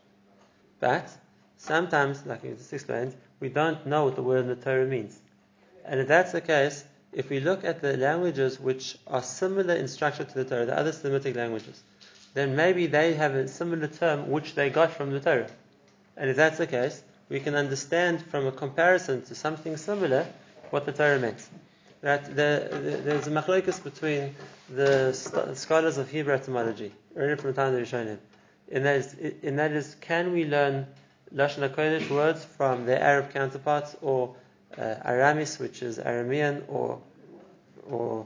But 0.80 1.10
sometimes, 1.58 2.26
like 2.26 2.44
you 2.44 2.56
just 2.56 2.74
explained, 2.74 3.16
we 3.40 3.50
don't 3.50 3.86
know 3.86 4.06
what 4.06 4.16
the 4.16 4.24
word 4.24 4.40
in 4.40 4.48
the 4.48 4.56
Torah 4.56 4.86
means. 4.86 5.20
And 5.86 6.00
if 6.00 6.08
that's 6.08 6.32
the 6.32 6.42
case, 6.42 6.84
if 7.16 7.30
we 7.30 7.40
look 7.40 7.64
at 7.64 7.82
the 7.82 7.96
languages 7.96 8.60
which 8.60 8.98
are 9.08 9.24
similar 9.24 9.74
in 9.74 9.88
structure 9.88 10.26
to 10.26 10.34
the 10.34 10.44
Torah, 10.44 10.66
the 10.66 10.78
other 10.78 10.92
Semitic 10.92 11.36
languages, 11.36 11.82
then 12.34 12.58
maybe 12.58 12.88
they 12.88 13.14
have 13.14 13.34
a 13.34 13.48
similar 13.48 13.88
term 13.88 14.30
which 14.30 14.54
they 14.54 14.70
got 14.70 14.92
from 14.92 15.12
the 15.12 15.22
Torah. 15.22 15.48
And 16.18 16.30
if 16.30 16.36
that's 16.36 16.58
the 16.58 16.68
case, 16.68 17.02
we 17.30 17.40
can 17.40 17.56
understand 17.56 18.22
from 18.22 18.46
a 18.46 18.52
comparison 18.52 19.22
to 19.24 19.34
something 19.34 19.78
similar 19.78 20.28
what 20.72 20.86
the 20.86 20.92
Torah 20.92 21.18
meant. 21.18 21.42
That 22.02 22.26
the, 22.26 22.68
the, 22.70 22.98
there's 23.04 23.28
a 23.28 23.32
machlokes 23.32 23.82
between 23.82 24.36
the 24.70 25.14
scholars 25.56 25.98
of 25.98 26.10
Hebrew 26.10 26.34
etymology, 26.34 26.92
already 27.16 27.40
from 27.42 27.54
the 27.54 27.62
time 27.62 27.74
of 27.74 27.82
Rishonim. 27.82 28.18
And 28.70 28.86
that 28.86 28.96
is, 28.98 29.16
and 29.42 29.58
that 29.58 29.72
is 29.72 29.96
can 30.02 30.34
we 30.34 30.44
learn 30.44 30.86
Lashon 31.34 31.68
HaKodesh 31.70 32.10
words 32.10 32.44
from 32.44 32.86
their 32.86 33.00
Arab 33.00 33.32
counterparts, 33.32 33.96
or 34.02 34.36
Aramis, 34.78 35.60
which 35.60 35.82
is 35.82 35.98
Aramean, 35.98 36.64
or 36.68 37.02
or 37.88 38.26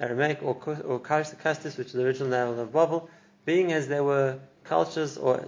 Aramaic, 0.00 0.42
or 0.42 0.56
or 0.84 1.00
Castis, 1.00 1.76
which 1.76 1.88
is 1.88 1.92
the 1.92 2.04
original 2.04 2.28
name 2.28 2.58
of 2.58 2.72
Babel, 2.72 3.08
being 3.44 3.72
as 3.72 3.88
there 3.88 4.04
were 4.04 4.38
cultures 4.64 5.18
or 5.18 5.44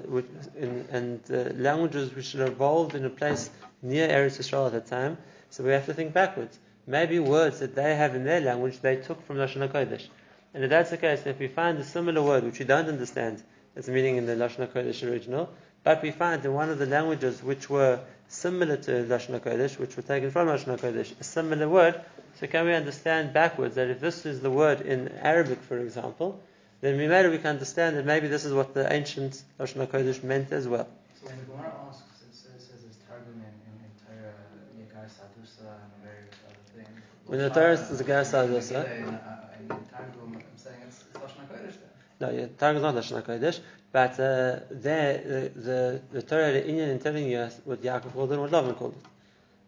in, 0.56 0.86
and 0.90 1.20
uh, 1.30 1.52
languages 1.54 2.14
which 2.14 2.32
had 2.32 2.48
evolved 2.48 2.94
in 2.94 3.04
a 3.04 3.10
place 3.10 3.50
near 3.82 4.08
Eretz 4.08 4.38
Yisrael 4.38 4.66
at 4.66 4.72
the 4.72 4.80
time. 4.80 5.16
So 5.50 5.64
we 5.64 5.70
have 5.70 5.86
to 5.86 5.94
think 5.94 6.12
backwards. 6.12 6.58
Maybe 6.86 7.18
words 7.18 7.60
that 7.60 7.74
they 7.74 7.94
have 7.94 8.14
in 8.14 8.24
their 8.24 8.40
language 8.40 8.80
they 8.80 8.96
took 8.96 9.24
from 9.26 9.36
Lashon 9.36 9.66
HaKodesh. 9.68 10.08
And 10.52 10.64
if 10.64 10.70
that's 10.70 10.90
the 10.90 10.96
case, 10.96 11.26
if 11.26 11.38
we 11.38 11.48
find 11.48 11.78
a 11.78 11.84
similar 11.84 12.22
word 12.22 12.44
which 12.44 12.58
we 12.58 12.64
don't 12.64 12.88
understand 12.88 13.42
its 13.74 13.88
meaning 13.88 14.16
in 14.16 14.26
the 14.26 14.34
Lashon 14.34 14.68
HaKodesh 14.68 15.08
original, 15.10 15.50
but 15.84 16.02
we 16.02 16.10
find 16.10 16.44
in 16.44 16.52
one 16.52 16.70
of 16.70 16.78
the 16.78 16.86
languages 16.86 17.42
which 17.42 17.70
were 17.70 18.00
similar 18.26 18.76
to 18.78 18.90
Lashon 19.04 19.38
HaKodesh, 19.38 19.78
which 19.78 19.96
were 19.96 20.02
taken 20.02 20.30
from 20.30 20.48
Lashon 20.48 20.76
HaKodesh, 20.78 21.20
a 21.20 21.24
similar 21.24 21.68
word, 21.68 22.00
so 22.40 22.46
can 22.46 22.66
we 22.66 22.74
understand 22.74 23.32
backwards 23.32 23.76
that 23.76 23.88
if 23.88 24.00
this 24.00 24.26
is 24.26 24.40
the 24.40 24.50
word 24.50 24.80
in 24.80 25.08
Arabic, 25.22 25.60
for 25.62 25.78
example, 25.78 26.40
then 26.80 26.96
we 26.98 27.06
maybe 27.06 27.28
we 27.28 27.38
can 27.38 27.48
understand 27.48 27.96
that 27.96 28.04
maybe 28.04 28.26
this 28.28 28.44
is 28.44 28.52
what 28.52 28.74
the 28.74 28.90
ancient 28.92 29.42
Lashon 29.60 29.86
HaKodesh 29.86 30.24
meant 30.24 30.50
as 30.52 30.66
well. 30.66 30.88
So 31.20 31.28
when 31.28 31.38
the 31.38 31.44
Gemara 31.44 31.72
asks, 31.86 32.02
it 32.22 32.34
says, 32.34 32.64
says 32.64 32.80
it's 32.86 32.96
Targum 33.08 33.34
in, 33.34 33.54
in, 33.68 33.76
in 33.84 33.92
Torah, 34.02 34.34
Yegar 34.80 35.06
Sahadusa, 35.06 35.68
and 35.68 36.02
various 36.02 36.34
other 36.48 36.64
things. 36.74 37.00
When 37.26 37.38
the 37.38 37.50
Torah 37.50 37.72
is 37.72 38.00
Yegar 38.02 38.24
Sahadusa- 38.24 38.98
In, 38.98 39.04
uh, 39.14 39.48
in 39.60 39.68
Targum, 39.68 40.34
I'm 40.34 40.42
saying 40.56 40.76
it's, 40.88 41.04
it's 41.04 41.18
Lashon 41.18 41.46
HaKodesh 41.46 41.76
then. 41.78 41.90
No, 42.20 42.30
yeah, 42.30 42.46
Targum 42.58 42.76
is 42.78 42.82
not 42.82 42.94
Lashon 42.96 43.22
HaKodesh, 43.22 43.60
but 43.94 44.18
uh, 44.18 44.58
there, 44.72 45.18
the, 45.54 45.60
the, 45.60 46.02
the 46.10 46.22
Torah, 46.22 46.50
the 46.50 46.66
Indian 46.68 46.88
in 46.88 46.98
telling 46.98 47.30
you 47.30 47.48
what 47.64 47.80
Yaakov 47.80 48.12
called 48.12 48.32
it 48.32 48.34
and 48.34 48.42
what 48.42 48.50
Lavan 48.50 48.76
called 48.76 48.96
it. 48.96 49.06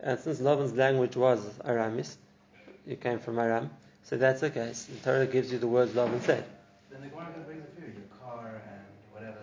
And 0.00 0.18
since 0.18 0.40
Lavan's 0.40 0.72
language 0.72 1.14
was 1.14 1.46
Aramis, 1.64 2.18
it 2.88 3.00
came 3.00 3.20
from 3.20 3.38
Aram, 3.38 3.70
so 4.02 4.16
that's 4.16 4.42
okay. 4.42 4.66
case. 4.66 4.86
The 4.86 4.98
Torah 4.98 5.26
gives 5.26 5.52
you 5.52 5.58
the 5.58 5.68
words 5.68 5.92
Lavan 5.92 6.20
said. 6.22 6.44
Then 6.90 7.02
the 7.02 7.06
Gemara 7.06 7.26
brings 7.46 7.62
a 7.66 7.80
few, 7.80 7.86
your 7.86 8.02
car 8.20 8.60
and 8.68 8.80
whatever. 9.12 9.38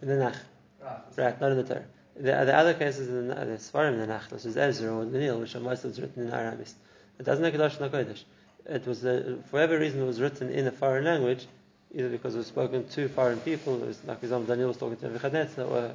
In 0.00 0.08
the 0.08 0.16
Nach. 0.16 0.36
Right. 0.82 0.98
Right, 1.14 1.38
not 1.38 1.50
in 1.50 1.58
the 1.58 1.64
Torah. 1.64 1.84
The, 2.16 2.22
the 2.22 2.56
other 2.56 2.72
cases 2.72 3.10
in 3.10 3.28
the, 3.28 3.34
the 3.34 3.58
Svarim 3.58 3.92
in 3.92 3.98
the 3.98 4.06
Nach, 4.06 4.30
which 4.30 4.46
is 4.46 4.56
Ezra 4.56 4.96
or 4.96 5.04
Daniel, 5.04 5.40
which 5.40 5.54
are 5.56 5.60
most 5.60 5.84
of 5.84 5.90
it's 5.90 5.98
written 5.98 6.26
in 6.26 6.32
Aramis. 6.32 6.74
It 7.18 7.26
doesn't 7.26 7.42
make 7.42 7.54
a 7.54 7.58
Lashon 7.58 7.86
HaKodesh. 7.90 8.24
It 8.64 8.86
was, 8.86 9.04
uh, 9.04 9.36
for 9.50 9.56
whatever 9.56 9.78
reason, 9.78 10.00
it 10.00 10.06
was 10.06 10.22
written 10.22 10.48
in 10.48 10.66
a 10.66 10.72
foreign 10.72 11.04
language, 11.04 11.46
either 11.94 12.08
because 12.08 12.34
it 12.34 12.38
was 12.38 12.46
spoken 12.46 12.86
to 12.88 13.08
foreign 13.08 13.38
people, 13.40 13.76
was, 13.78 14.02
like 14.04 14.20
for 14.20 14.26
example, 14.26 14.46
Daniel 14.48 14.68
was 14.68 14.76
talking 14.76 14.96
to 14.98 15.06
Nebuchadnezzar, 15.06 15.64
or 15.64 15.94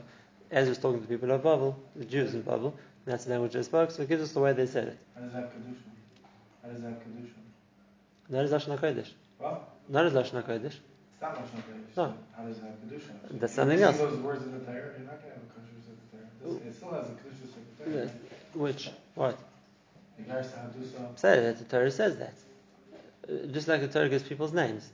Ezra 0.51 0.69
was 0.69 0.77
talking 0.77 1.01
to 1.01 1.07
people 1.07 1.31
of 1.31 1.43
Babel, 1.43 1.77
the 1.95 2.05
Jews 2.05 2.33
in 2.33 2.41
Babel, 2.41 2.67
and 3.05 3.13
that's 3.13 3.25
the 3.25 3.31
language 3.31 3.53
they 3.53 3.63
spoke, 3.63 3.91
so 3.91 4.03
it 4.03 4.09
gives 4.09 4.21
us 4.21 4.31
the 4.33 4.39
way 4.39 4.53
they 4.53 4.65
said 4.67 4.87
it. 4.89 4.97
How 5.15 5.21
does 5.21 5.33
that 5.33 5.51
Kedusha? 5.53 5.75
How 6.63 6.69
does 6.69 6.81
that 6.81 6.99
Kedusha? 7.01 7.31
Not 8.29 8.43
as 8.45 8.51
Lashon 8.51 8.77
HaKodesh. 8.79 9.09
Well, 9.39 9.67
Not 9.89 10.05
as 10.05 10.13
Lashon 10.13 10.43
HaKodesh. 10.43 10.65
it's 10.65 10.79
not 11.21 11.35
Lashon 11.35 11.57
HaKodesh. 11.57 11.95
No. 11.97 12.05
so 12.05 12.13
How 12.35 12.43
does 12.43 12.59
that 12.59 12.87
Kedusha? 12.87 13.39
That's 13.39 13.53
something 13.53 13.81
else. 13.81 13.97
those 13.97 14.17
words 14.19 14.43
in 14.43 14.51
the 14.51 14.59
Torah, 14.59 14.75
you're 14.97 15.05
not 15.07 15.21
going 15.21 15.33
to 15.33 15.39
have 15.39 15.43
a 15.43 16.47
Torah. 16.47 16.67
It 16.67 16.75
still 16.75 16.91
has 16.91 17.07
a 17.07 17.11
Kedusha 17.11 17.47
Sefer 17.53 17.91
Torah. 17.91 18.11
Which? 18.53 18.89
What? 19.15 19.37
Said 21.15 21.39
it, 21.39 21.57
the 21.59 21.65
Torah 21.65 21.91
says 21.91 22.17
that. 22.17 22.33
Uh, 23.29 23.47
just 23.51 23.67
like 23.67 23.81
the 23.81 23.87
Torah 23.87 24.09
gives 24.09 24.23
people's 24.23 24.53
names. 24.53 24.89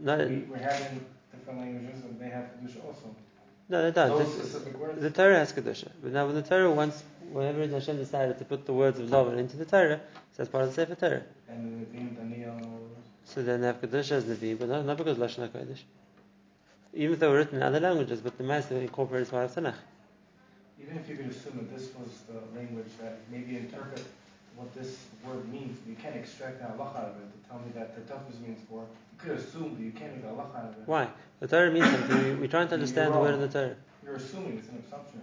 Not, 0.00 0.18
We, 0.28 0.38
we're 0.50 0.56
having 0.58 1.04
different 1.32 1.58
languages 1.60 2.02
and 2.04 2.18
they 2.20 2.28
have 2.30 2.44
Kedusha 2.44 2.84
also. 2.86 3.14
no, 3.68 3.82
they 3.82 3.90
don't. 3.92 4.94
The-. 4.96 5.00
The 5.00 5.10
Torah 5.10 5.38
has 5.38 5.52
Kedusha. 5.52 5.88
But 6.02 6.12
now 6.12 6.26
when 6.26 6.34
the 6.34 6.42
Torah 6.42 6.70
wants, 6.70 7.02
whenever 7.30 7.66
Hashem 7.66 7.96
decided 7.98 8.38
to 8.38 8.44
put 8.44 8.66
the 8.66 8.72
words 8.72 8.98
of 8.98 9.08
Lavan 9.08 9.38
into 9.38 9.56
the 9.56 9.64
Torah, 9.66 10.00
so 10.32 10.36
that's 10.38 10.50
part 10.50 10.64
of 10.64 10.70
the 10.70 10.74
Sefer 10.74 10.94
Torah. 10.94 11.22
and 11.48 11.86
the 11.86 11.98
Nevim, 11.98 12.16
Daniel, 12.16 12.52
and. 12.52 12.76
So 13.24 13.42
then 13.42 13.60
they 13.60 13.66
have 13.68 13.80
Kedusha 13.80 14.12
as 14.12 14.24
Navi, 14.24 14.58
but 14.58 14.68
not, 14.68 14.84
not 14.84 14.96
because 14.96 15.18
Lashon 15.18 15.48
HaKodesh. 15.48 15.80
Even 16.92 17.12
if 17.14 17.20
they 17.20 17.28
were 17.28 17.36
written 17.36 17.56
in 17.56 17.62
other 17.62 17.78
languages, 17.78 18.20
but 18.20 18.36
the 18.36 18.42
Master 18.44 18.76
incorporates 18.76 19.30
part 19.30 19.44
of 19.44 19.54
Tanakh. 19.54 19.74
Even 20.82 20.96
if 20.96 21.08
you 21.08 21.16
could 21.16 21.26
assume 21.30 21.56
that 21.58 21.70
this 21.76 21.90
was 21.94 22.22
the 22.26 22.58
language 22.58 22.88
that 23.00 23.18
maybe 23.30 23.56
interpret 23.58 24.02
what 24.56 24.74
this 24.74 24.96
word 25.24 25.50
means, 25.52 25.78
but 25.78 25.90
you 25.90 25.96
can't 25.96 26.16
extract 26.16 26.60
an 26.60 26.68
halacha 26.68 26.96
out 26.96 27.04
of 27.10 27.16
it 27.16 27.42
to 27.42 27.48
tell 27.48 27.58
me 27.58 27.72
that 27.74 27.94
the 27.94 28.02
totafos 28.02 28.40
means 28.40 28.60
for. 28.68 28.80
You 28.80 29.18
could 29.18 29.38
assume, 29.38 29.74
but 29.74 29.82
you 29.82 29.92
can't 29.92 30.16
make 30.16 30.24
a 30.24 30.28
halacha 30.28 30.56
out 30.56 30.64
of 30.64 30.78
it. 30.78 30.82
Why? 30.86 31.08
The 31.40 31.48
Torah 31.48 31.70
means 31.70 31.86
something. 31.90 32.24
We- 32.24 32.34
We're 32.42 32.48
trying 32.48 32.68
to 32.68 32.74
understand 32.74 33.14
the 33.14 33.18
word 33.18 33.34
in 33.34 33.40
the 33.40 33.48
Torah. 33.48 33.76
You're 34.04 34.16
assuming 34.16 34.58
it's 34.58 34.68
an 34.68 34.82
assumption. 34.86 35.22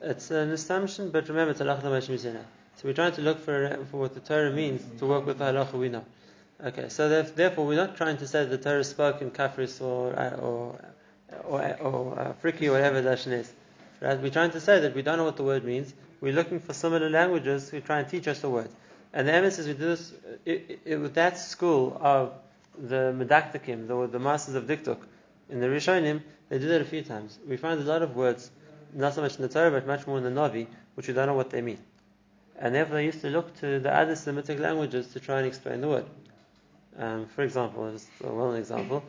It's 0.00 0.30
an 0.30 0.50
assumption, 0.50 1.10
but 1.10 1.28
remember, 1.28 1.50
it's 1.50 1.60
yisena. 1.60 2.42
So 2.76 2.82
we're 2.84 2.92
trying 2.94 3.12
to 3.12 3.22
look 3.22 3.40
for, 3.40 3.84
for 3.90 3.96
what 3.98 4.14
the 4.14 4.20
Torah 4.20 4.52
means 4.52 4.82
to 5.00 5.06
work 5.06 5.26
with 5.26 5.38
the 5.38 5.44
halacha 5.46 5.72
we 5.72 5.88
know. 5.88 6.04
Okay, 6.64 6.88
so 6.88 7.08
therefore 7.22 7.66
we're 7.66 7.76
not 7.76 7.96
trying 7.96 8.16
to 8.18 8.26
say 8.26 8.44
that 8.44 8.50
the 8.50 8.58
Torah 8.58 8.82
spoke 8.84 9.22
in 9.22 9.30
Kafris 9.30 9.80
or 9.80 10.12
or 10.40 10.80
or, 11.44 11.76
or 11.80 12.18
uh, 12.18 12.32
Friki 12.42 12.68
or 12.68 12.72
whatever 12.72 13.00
the 13.00 13.12
is. 13.12 13.52
Right? 14.00 14.20
We're 14.20 14.30
trying 14.30 14.52
to 14.52 14.60
say 14.60 14.80
that 14.80 14.94
we 14.94 15.02
don't 15.02 15.18
know 15.18 15.24
what 15.24 15.36
the 15.36 15.42
word 15.44 15.64
means. 15.64 15.92
We're 16.20 16.32
looking 16.32 16.60
for 16.60 16.72
similar 16.72 17.08
languages 17.08 17.70
to 17.70 17.80
try 17.80 18.00
and 18.00 18.08
teach 18.08 18.26
us 18.26 18.40
the 18.40 18.50
word. 18.50 18.68
And 19.12 19.28
the 19.28 19.34
is 19.44 19.66
we 19.66 19.72
do 19.72 19.78
this 19.78 20.12
it, 20.44 20.80
it, 20.84 20.96
with 20.96 21.14
that 21.14 21.38
school 21.38 21.96
of 22.00 22.32
the 22.76 23.14
Medakdekim, 23.16 23.86
the, 23.88 24.06
the 24.06 24.18
masters 24.18 24.54
of 24.54 24.64
Dikduk, 24.64 24.98
in 25.48 25.60
the 25.60 25.66
Rishonim, 25.66 26.22
they 26.48 26.58
do 26.58 26.68
that 26.68 26.80
a 26.80 26.84
few 26.84 27.02
times. 27.02 27.38
We 27.46 27.56
find 27.56 27.80
a 27.80 27.84
lot 27.84 28.02
of 28.02 28.16
words, 28.16 28.50
not 28.92 29.14
so 29.14 29.22
much 29.22 29.36
in 29.36 29.42
the 29.42 29.48
Torah, 29.48 29.70
but 29.70 29.86
much 29.86 30.06
more 30.06 30.18
in 30.18 30.24
the 30.24 30.30
Navi, 30.30 30.66
which 30.94 31.08
we 31.08 31.14
don't 31.14 31.26
know 31.26 31.34
what 31.34 31.50
they 31.50 31.62
mean. 31.62 31.78
And 32.58 32.74
therefore 32.74 32.96
they 32.96 33.04
used 33.04 33.20
to 33.22 33.30
look 33.30 33.56
to 33.60 33.78
the 33.78 33.94
other 33.94 34.16
Semitic 34.16 34.58
languages 34.58 35.08
to 35.12 35.20
try 35.20 35.38
and 35.38 35.46
explain 35.46 35.80
the 35.80 35.88
word. 35.88 36.06
Um, 36.98 37.26
for 37.26 37.42
example, 37.42 37.90
just 37.92 38.08
a 38.24 38.26
well-known 38.26 38.56
example, 38.56 39.04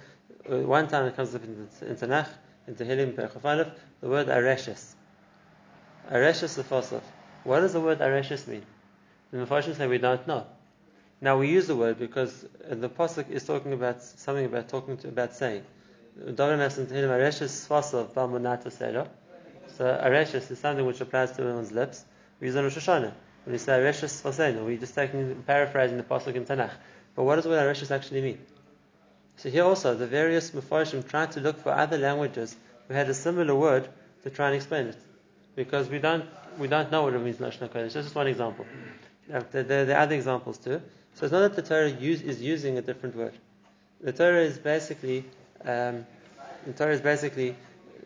uh, 0.49 0.57
one 0.57 0.87
time 0.87 1.05
it 1.05 1.15
comes 1.15 1.33
up 1.33 1.43
in, 1.43 1.67
in 1.81 1.95
Tanakh, 1.95 2.29
in 2.67 2.75
Tehillim, 2.75 3.13
Perchaf 3.13 3.43
Aleph, 3.43 3.69
the 4.01 4.07
word 4.07 4.27
Areshes. 4.27 4.93
Areshes 6.09 6.55
the 6.55 6.63
Fosaf. 6.63 7.01
What 7.43 7.59
does 7.59 7.73
the 7.73 7.79
word 7.79 7.99
Areshes 7.99 8.47
mean? 8.47 8.63
The 9.31 9.45
Mepharshim 9.45 9.75
say 9.75 9.85
we 9.85 9.99
don't 9.99 10.25
know. 10.25 10.47
Now 11.21 11.37
we 11.37 11.49
use 11.49 11.67
the 11.67 11.75
word 11.75 11.99
because 11.99 12.45
the 12.67 12.89
pasuk 12.89 13.29
is 13.29 13.45
talking 13.45 13.73
about 13.73 14.01
something 14.01 14.45
about 14.45 14.69
talking 14.69 14.97
to, 14.97 15.09
about 15.09 15.35
saying. 15.35 15.63
So 16.25 16.33
Areshes 19.85 20.49
is 20.49 20.59
something 20.59 20.85
which 20.85 20.99
applies 20.99 21.31
to 21.33 21.43
one's 21.43 21.71
lips. 21.71 22.03
We 22.39 22.47
use 22.47 22.55
it 22.55 22.59
on 22.59 22.63
Rosh 22.63 22.77
Hashanah. 22.77 23.13
When 23.45 23.51
we 23.51 23.59
say 23.59 23.73
Areshes 23.73 24.21
Fosenu, 24.21 24.65
we're 24.65 24.77
just 24.77 24.95
taking, 24.95 25.43
paraphrasing 25.43 25.97
the 25.97 26.03
pasuk 26.03 26.33
in 26.33 26.45
Tanakh. 26.45 26.71
But 27.15 27.23
what 27.23 27.35
does 27.35 27.43
the 27.43 27.51
word 27.51 27.75
Areshes 27.75 27.91
actually 27.91 28.21
mean? 28.21 28.39
So 29.37 29.49
here 29.49 29.63
also, 29.63 29.93
the 29.93 30.07
various 30.07 30.49
Mepharshim 30.51 31.07
tried 31.07 31.33
to 31.33 31.39
look 31.39 31.59
for 31.59 31.71
other 31.71 31.99
languages 31.99 32.55
who 32.87 32.95
had 32.95 33.09
a 33.09 33.13
similar 33.13 33.53
word 33.53 33.87
to 34.23 34.31
try 34.31 34.47
and 34.47 34.55
explain 34.55 34.87
it. 34.87 34.97
Because 35.59 35.89
we 35.89 35.99
don't, 35.99 36.23
we 36.57 36.69
don't 36.69 36.89
know 36.89 37.01
what 37.03 37.13
it 37.13 37.19
means 37.19 37.35
Lashon 37.35 37.67
HaKodesh. 37.67 37.91
That's 37.91 38.07
just 38.07 38.15
one 38.15 38.27
example. 38.27 38.65
There, 39.27 39.91
are 39.91 39.99
other 40.03 40.15
examples 40.15 40.57
too. 40.57 40.81
So 41.15 41.25
it's 41.25 41.33
not 41.33 41.41
that 41.41 41.53
the 41.53 41.61
Torah 41.61 41.89
use, 41.89 42.21
is 42.21 42.41
using 42.41 42.77
a 42.77 42.81
different 42.81 43.13
word. 43.13 43.33
The 43.99 44.13
Torah 44.13 44.41
is 44.41 44.57
basically, 44.57 45.25
um, 45.65 46.05
the 46.65 46.71
Torah 46.71 46.93
is 46.93 47.01
basically 47.01 47.57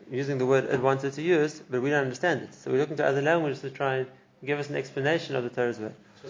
using 0.10 0.40
the 0.40 0.48
word 0.48 0.64
it 0.64 0.82
wanted 0.82 1.14
to 1.14 1.22
use, 1.22 1.62
but 1.70 1.84
we 1.84 1.92
don't 1.92 2.02
understand 2.02 2.42
it. 2.42 2.56
So 2.56 2.72
we're 2.72 2.80
looking 2.80 2.98
to 2.98 3.06
other 3.06 3.22
languages 3.22 3.62
to 3.62 3.70
try 3.70 3.98
and 3.98 4.08
give 4.44 4.58
us 4.58 4.72
an 4.72 4.76
explanation 4.76 5.36
of 5.36 5.44
the 5.44 5.52
Torah's 5.52 5.78
word. 5.78 5.94
So 6.24 6.30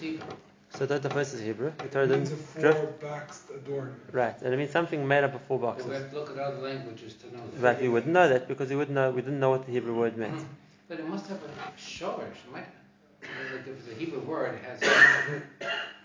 Hebrew. 0.00 0.36
So 0.70 0.86
the 0.86 1.10
first 1.10 1.34
is 1.34 1.40
Hebrew. 1.40 1.72
The 1.78 1.88
Torah 1.88 2.04
It 2.04 2.10
means 2.10 2.30
a 2.30 2.36
doesn't 2.36 2.60
drift. 2.60 2.78
four-boxed 2.78 3.50
adornment. 3.50 4.00
Right, 4.12 4.40
and 4.42 4.54
it 4.54 4.56
means 4.56 4.70
something 4.70 5.06
made 5.08 5.24
up 5.24 5.34
of 5.34 5.40
four 5.42 5.58
So 5.58 5.62
we 5.62 5.66
boxes. 5.66 5.92
have 5.92 6.10
to 6.10 6.16
look 6.18 6.30
at 6.30 6.38
other 6.38 6.58
languages 6.58 7.14
to 7.14 7.26
know 7.36 7.42
that. 7.52 7.60
But 7.60 7.80
we 7.82 7.88
wouldn't 7.88 8.12
know 8.12 8.28
that 8.28 8.46
because 8.48 8.68
we 8.68 8.76
wouldn't 8.76 8.94
know 8.94 9.10
we 9.10 9.22
didn't 9.22 9.40
know 9.40 9.50
what 9.50 9.66
the 9.66 9.72
Hebrew 9.72 9.94
word 9.94 10.16
meant. 10.16 10.34
Mm-hmm. 10.34 10.44
But 10.88 11.00
it 11.00 11.08
must 11.08 11.26
have 11.28 11.38
a 11.38 11.80
shorish. 11.80 12.38
It 12.46 12.52
might, 12.52 12.66
like 13.22 13.66
if 13.66 13.86
the 13.88 13.94
Hebrew 13.94 14.20
word 14.20 14.58
has 14.66 14.80
some, 14.80 15.42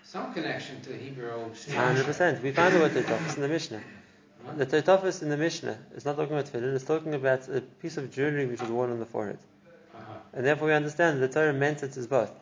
some 0.02 0.34
connection 0.34 0.80
to 0.82 0.88
the 0.90 0.96
Hebrew 0.98 1.54
structure. 1.54 1.80
Hundred 1.80 2.06
percent. 2.06 2.42
We 2.42 2.50
found 2.52 2.74
the 2.74 2.80
word 2.80 2.92
Totafos 2.92 3.36
in 3.36 3.42
the 3.42 3.48
Mishnah. 3.48 3.80
The 4.56 4.66
Totafos 4.66 5.22
in 5.22 5.28
the 5.30 5.36
Mishnah 5.38 5.78
is 5.94 6.04
not 6.04 6.16
talking 6.16 6.32
about 6.36 6.46
tefillin, 6.46 6.74
it's 6.74 6.84
talking 6.84 7.14
about 7.14 7.48
a 7.48 7.60
piece 7.62 7.96
of 7.96 8.12
jewelry 8.12 8.46
which 8.46 8.60
was 8.60 8.70
worn 8.70 8.90
on 8.90 8.98
the 8.98 9.06
forehead. 9.06 9.38
And 10.34 10.44
therefore 10.44 10.68
we 10.68 10.74
understand 10.74 11.22
that 11.22 11.32
the 11.32 11.40
Torah 11.40 11.52
meant 11.52 11.82
it 11.82 11.96
as 11.96 12.06
both. 12.06 12.32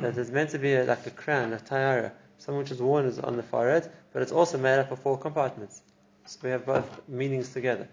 That 0.00 0.16
it's 0.16 0.30
meant 0.30 0.50
to 0.50 0.58
be 0.58 0.74
a, 0.74 0.84
like 0.84 1.06
a 1.06 1.10
crown, 1.10 1.52
a 1.52 1.58
tiara, 1.58 2.12
something 2.38 2.58
which 2.58 2.70
is 2.70 2.80
worn 2.80 3.06
as 3.06 3.18
on 3.18 3.36
the 3.36 3.42
forehead, 3.42 3.90
but 4.12 4.22
it's 4.22 4.32
also 4.32 4.56
made 4.58 4.78
up 4.78 4.90
of 4.90 4.98
four 5.00 5.18
compartments. 5.18 5.82
So 6.26 6.38
we 6.42 6.50
have 6.50 6.64
both 6.64 6.88
meanings 7.08 7.52
together. 7.52 7.88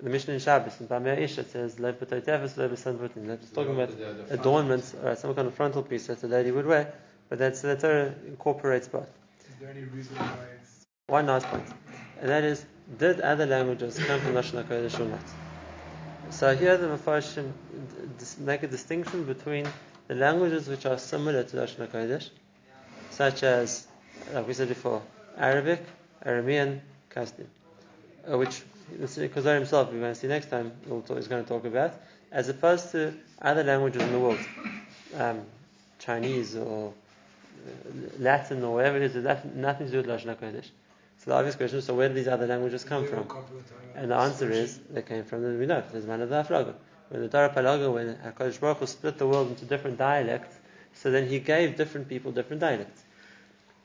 The 0.00 0.10
Mishnah 0.10 0.34
in 0.34 0.40
Shabbos 0.40 0.78
in 0.80 0.86
Bamei 0.88 1.18
Ish 1.20 1.38
it 1.38 1.50
says 1.50 1.80
Lev 1.80 1.98
b'toitefes, 1.98 2.56
lev 2.58 2.70
b'sanvutin. 2.70 3.30
It's 3.30 3.50
talking 3.50 3.74
about 3.74 3.88
The- 3.88 3.94
the 3.94 4.14
front. 4.14 4.30
adornments, 4.40 4.94
or 5.02 5.16
some 5.16 5.34
kind 5.34 5.48
of 5.48 5.54
frontal 5.54 5.82
piece 5.82 6.06
that 6.08 6.20
the 6.20 6.28
lady 6.28 6.50
would 6.50 6.66
wear, 6.66 6.92
but 7.28 7.38
that's 7.38 7.62
the 7.62 7.76
Torah 7.76 8.14
incorporates 8.26 8.88
both. 8.88 9.08
Is 9.40 9.56
there 9.58 9.70
any 9.70 9.84
reason 9.84 10.16
why 10.16 10.26
it's 10.60 10.84
One 11.08 11.26
last 11.26 11.46
point, 11.46 11.66
and 12.20 12.28
that 12.28 12.44
is, 12.44 12.66
did 12.98 13.20
other 13.20 13.46
languages 13.46 13.98
come 13.98 14.20
from 14.20 14.34
Lashon 14.34 14.62
HaKodesh 14.62 15.00
or 15.00 15.06
not? 15.06 15.20
So 16.30 16.54
here 16.54 16.76
the 16.76 16.88
Mepharshim 16.88 17.52
make 18.38 18.62
a 18.62 18.66
distinction 18.66 19.24
between 19.24 19.66
the 20.08 20.14
languages 20.14 20.68
which 20.68 20.84
are 20.84 20.98
similar 20.98 21.42
to 21.44 21.56
Lashon 21.56 21.88
HaKodesh, 21.88 22.30
such 23.10 23.42
as, 23.42 23.86
like 24.32 24.46
we 24.46 24.52
said 24.54 24.68
before, 24.68 25.02
Arabic, 25.38 25.84
Aramean, 26.24 26.80
Kasdim, 27.10 27.46
uh, 28.30 28.36
which 28.38 28.62
Khazar 29.00 29.54
himself, 29.54 29.92
we're 29.92 30.00
going 30.00 30.14
to 30.14 30.20
see 30.20 30.26
next 30.26 30.50
time, 30.50 30.72
is 30.86 31.28
going 31.28 31.42
to 31.42 31.48
talk 31.48 31.64
about, 31.64 31.94
as 32.32 32.48
opposed 32.48 32.90
to 32.92 33.14
other 33.40 33.64
languages 33.64 34.02
in 34.02 34.12
the 34.12 34.18
world, 34.18 34.38
um, 35.14 35.42
Chinese 35.98 36.56
or 36.56 36.92
uh, 36.92 37.92
Latin 38.18 38.62
or 38.62 38.74
whatever 38.74 38.96
it 38.98 39.14
is, 39.14 39.44
nothing 39.54 39.86
to 39.86 39.92
do 39.92 39.96
with 39.98 40.06
Lashon 40.06 40.36
HaKodesh. 40.36 40.66
So 41.26 41.32
the 41.32 41.38
obvious 41.38 41.56
question 41.56 41.78
is, 41.78 41.84
so 41.84 41.94
where 41.94 42.06
did 42.06 42.16
these 42.16 42.28
other 42.28 42.46
languages 42.46 42.84
come 42.84 43.04
from? 43.04 43.24
come 43.24 43.44
from 43.44 43.56
the 43.56 43.62
Torah. 43.64 43.80
And 43.96 44.10
the 44.12 44.14
answer 44.14 44.48
is, 44.48 44.78
they 44.88 45.02
came 45.02 45.24
from 45.24 45.42
the, 45.42 45.58
we 45.58 45.66
know, 45.66 45.82
there's 45.90 46.04
one 46.04 46.22
of 46.22 46.28
the 46.28 46.36
Haflaga. 46.36 46.74
When 47.08 47.20
the 47.20 47.28
Palaga, 47.28 47.92
when 47.92 48.14
HaKadosh 48.14 48.60
Baruch 48.60 48.78
Hu 48.78 48.86
split 48.86 49.18
the 49.18 49.26
world 49.26 49.48
into 49.48 49.64
different 49.64 49.98
dialects, 49.98 50.56
so 50.92 51.10
then 51.10 51.28
he 51.28 51.40
gave 51.40 51.76
different 51.76 52.08
people 52.08 52.30
different 52.30 52.60
dialects. 52.60 53.02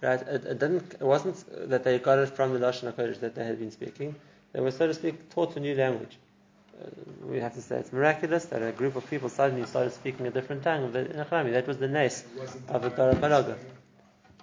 Right? 0.01 0.21
It, 0.21 0.45
it 0.45 0.59
didn't, 0.59 0.93
it 0.93 1.01
wasn't 1.01 1.43
that 1.69 1.83
they 1.83 1.97
got 1.97 2.19
it 2.19 2.29
from 2.29 2.53
the 2.53 2.59
Lashon 2.59 2.93
HaKodesh 2.93 3.21
that 3.21 3.33
they 3.33 3.43
had 3.43 3.57
been 3.57 3.71
speaking. 3.71 4.13
They 4.53 4.59
were, 4.59 4.69
so 4.69 4.85
to 4.85 4.93
speak, 4.93 5.31
taught 5.31 5.55
a 5.55 5.59
new 5.59 5.73
language. 5.73 6.17
Uh, 6.79 6.89
we 7.25 7.39
have 7.39 7.55
to 7.55 7.61
say 7.61 7.77
it's 7.77 7.91
miraculous 7.91 8.45
that 8.45 8.61
a 8.61 8.71
group 8.71 8.95
of 8.95 9.09
people 9.09 9.29
suddenly 9.29 9.65
started 9.65 9.93
speaking 9.93 10.27
a 10.27 10.31
different 10.31 10.61
tongue 10.61 10.83
of 10.83 10.93
the. 10.93 11.03
That 11.03 11.67
was 11.67 11.77
the 11.77 11.87
nace 11.87 12.23
of 12.67 12.83
the 12.83 12.89
Palaga. 12.91 13.57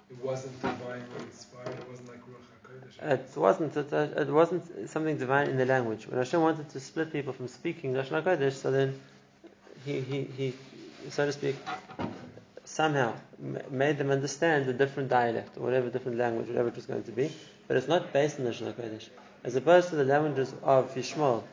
It 0.09 0.17
wasn't 0.21 0.61
divinely 0.61 1.05
inspired. 1.19 1.69
It 1.69 1.89
wasn't 1.89 2.09
like. 2.09 2.18
It 3.01 3.29
wasn't. 3.35 3.75
It, 3.77 3.93
it 3.93 4.29
wasn't 4.29 4.89
something 4.89 5.17
divine 5.17 5.47
in 5.47 5.57
the 5.57 5.65
language. 5.65 6.07
When 6.07 6.17
Hashem 6.17 6.41
wanted 6.41 6.69
to 6.69 6.79
split 6.79 7.13
people 7.13 7.31
from 7.31 7.47
speaking 7.47 7.93
Lashon 7.93 8.21
Hakodesh, 8.21 8.53
so 8.53 8.71
then 8.71 8.99
he, 9.85 10.01
he, 10.01 10.23
he, 10.23 10.53
so 11.09 11.25
to 11.25 11.31
speak, 11.31 11.55
somehow 12.65 13.13
made 13.69 13.97
them 13.97 14.11
understand 14.11 14.67
a 14.67 14.73
different 14.73 15.09
dialect 15.09 15.57
or 15.57 15.61
whatever 15.61 15.89
different 15.89 16.17
language, 16.17 16.47
whatever 16.47 16.67
it 16.67 16.75
was 16.75 16.85
going 16.85 17.03
to 17.03 17.11
be. 17.11 17.31
But 17.67 17.77
it's 17.77 17.87
not 17.87 18.11
based 18.11 18.39
on 18.39 18.45
Lashon 18.47 18.73
Hakodesh, 18.73 19.07
as 19.45 19.55
opposed 19.55 19.89
to 19.89 19.95
the 19.95 20.03
languages 20.03 20.53
of 20.61 20.93
Yishmael, 20.93 21.43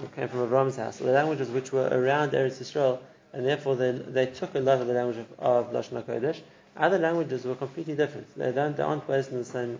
who 0.00 0.06
came 0.08 0.28
from 0.28 0.48
Avram's 0.48 0.76
house, 0.76 1.02
or 1.02 1.04
the 1.04 1.12
languages 1.12 1.50
which 1.50 1.70
were 1.70 1.88
around 1.88 2.30
Eretz 2.30 2.62
Yisrael, 2.62 2.98
and 3.34 3.44
therefore 3.44 3.76
they, 3.76 3.92
they 3.92 4.26
took 4.26 4.54
a 4.54 4.60
lot 4.60 4.80
of 4.80 4.86
the 4.86 4.94
language 4.94 5.18
of, 5.18 5.26
of 5.38 5.72
Lashon 5.72 6.02
Hakodesh. 6.02 6.40
Other 6.78 6.98
languages 6.98 7.44
were 7.44 7.56
completely 7.56 7.94
different. 7.94 8.34
They 8.38 8.52
don't, 8.52 8.74
they 8.74 8.82
aren't 8.82 9.06
based 9.06 9.32
on 9.32 9.38
the 9.38 9.44
same 9.44 9.78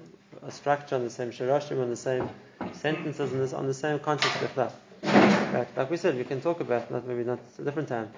structure, 0.50 0.96
on 0.96 1.04
the 1.04 1.10
same 1.10 1.30
shirashim, 1.30 1.80
on 1.82 1.90
the 1.90 1.96
same 1.96 2.28
sentences, 2.72 3.32
on, 3.32 3.38
this, 3.38 3.52
on 3.52 3.66
the 3.66 3.74
same 3.74 3.98
context 3.98 4.42
of 4.42 4.56
love. 4.56 4.74
Right? 5.02 5.68
Like 5.76 5.90
we 5.90 5.96
said, 5.96 6.16
we 6.16 6.24
can 6.24 6.40
talk 6.40 6.60
about, 6.60 6.90
not 6.90 7.06
maybe 7.06 7.24
not 7.24 7.38
a 7.58 7.62
different 7.62 7.88
time, 7.88 8.10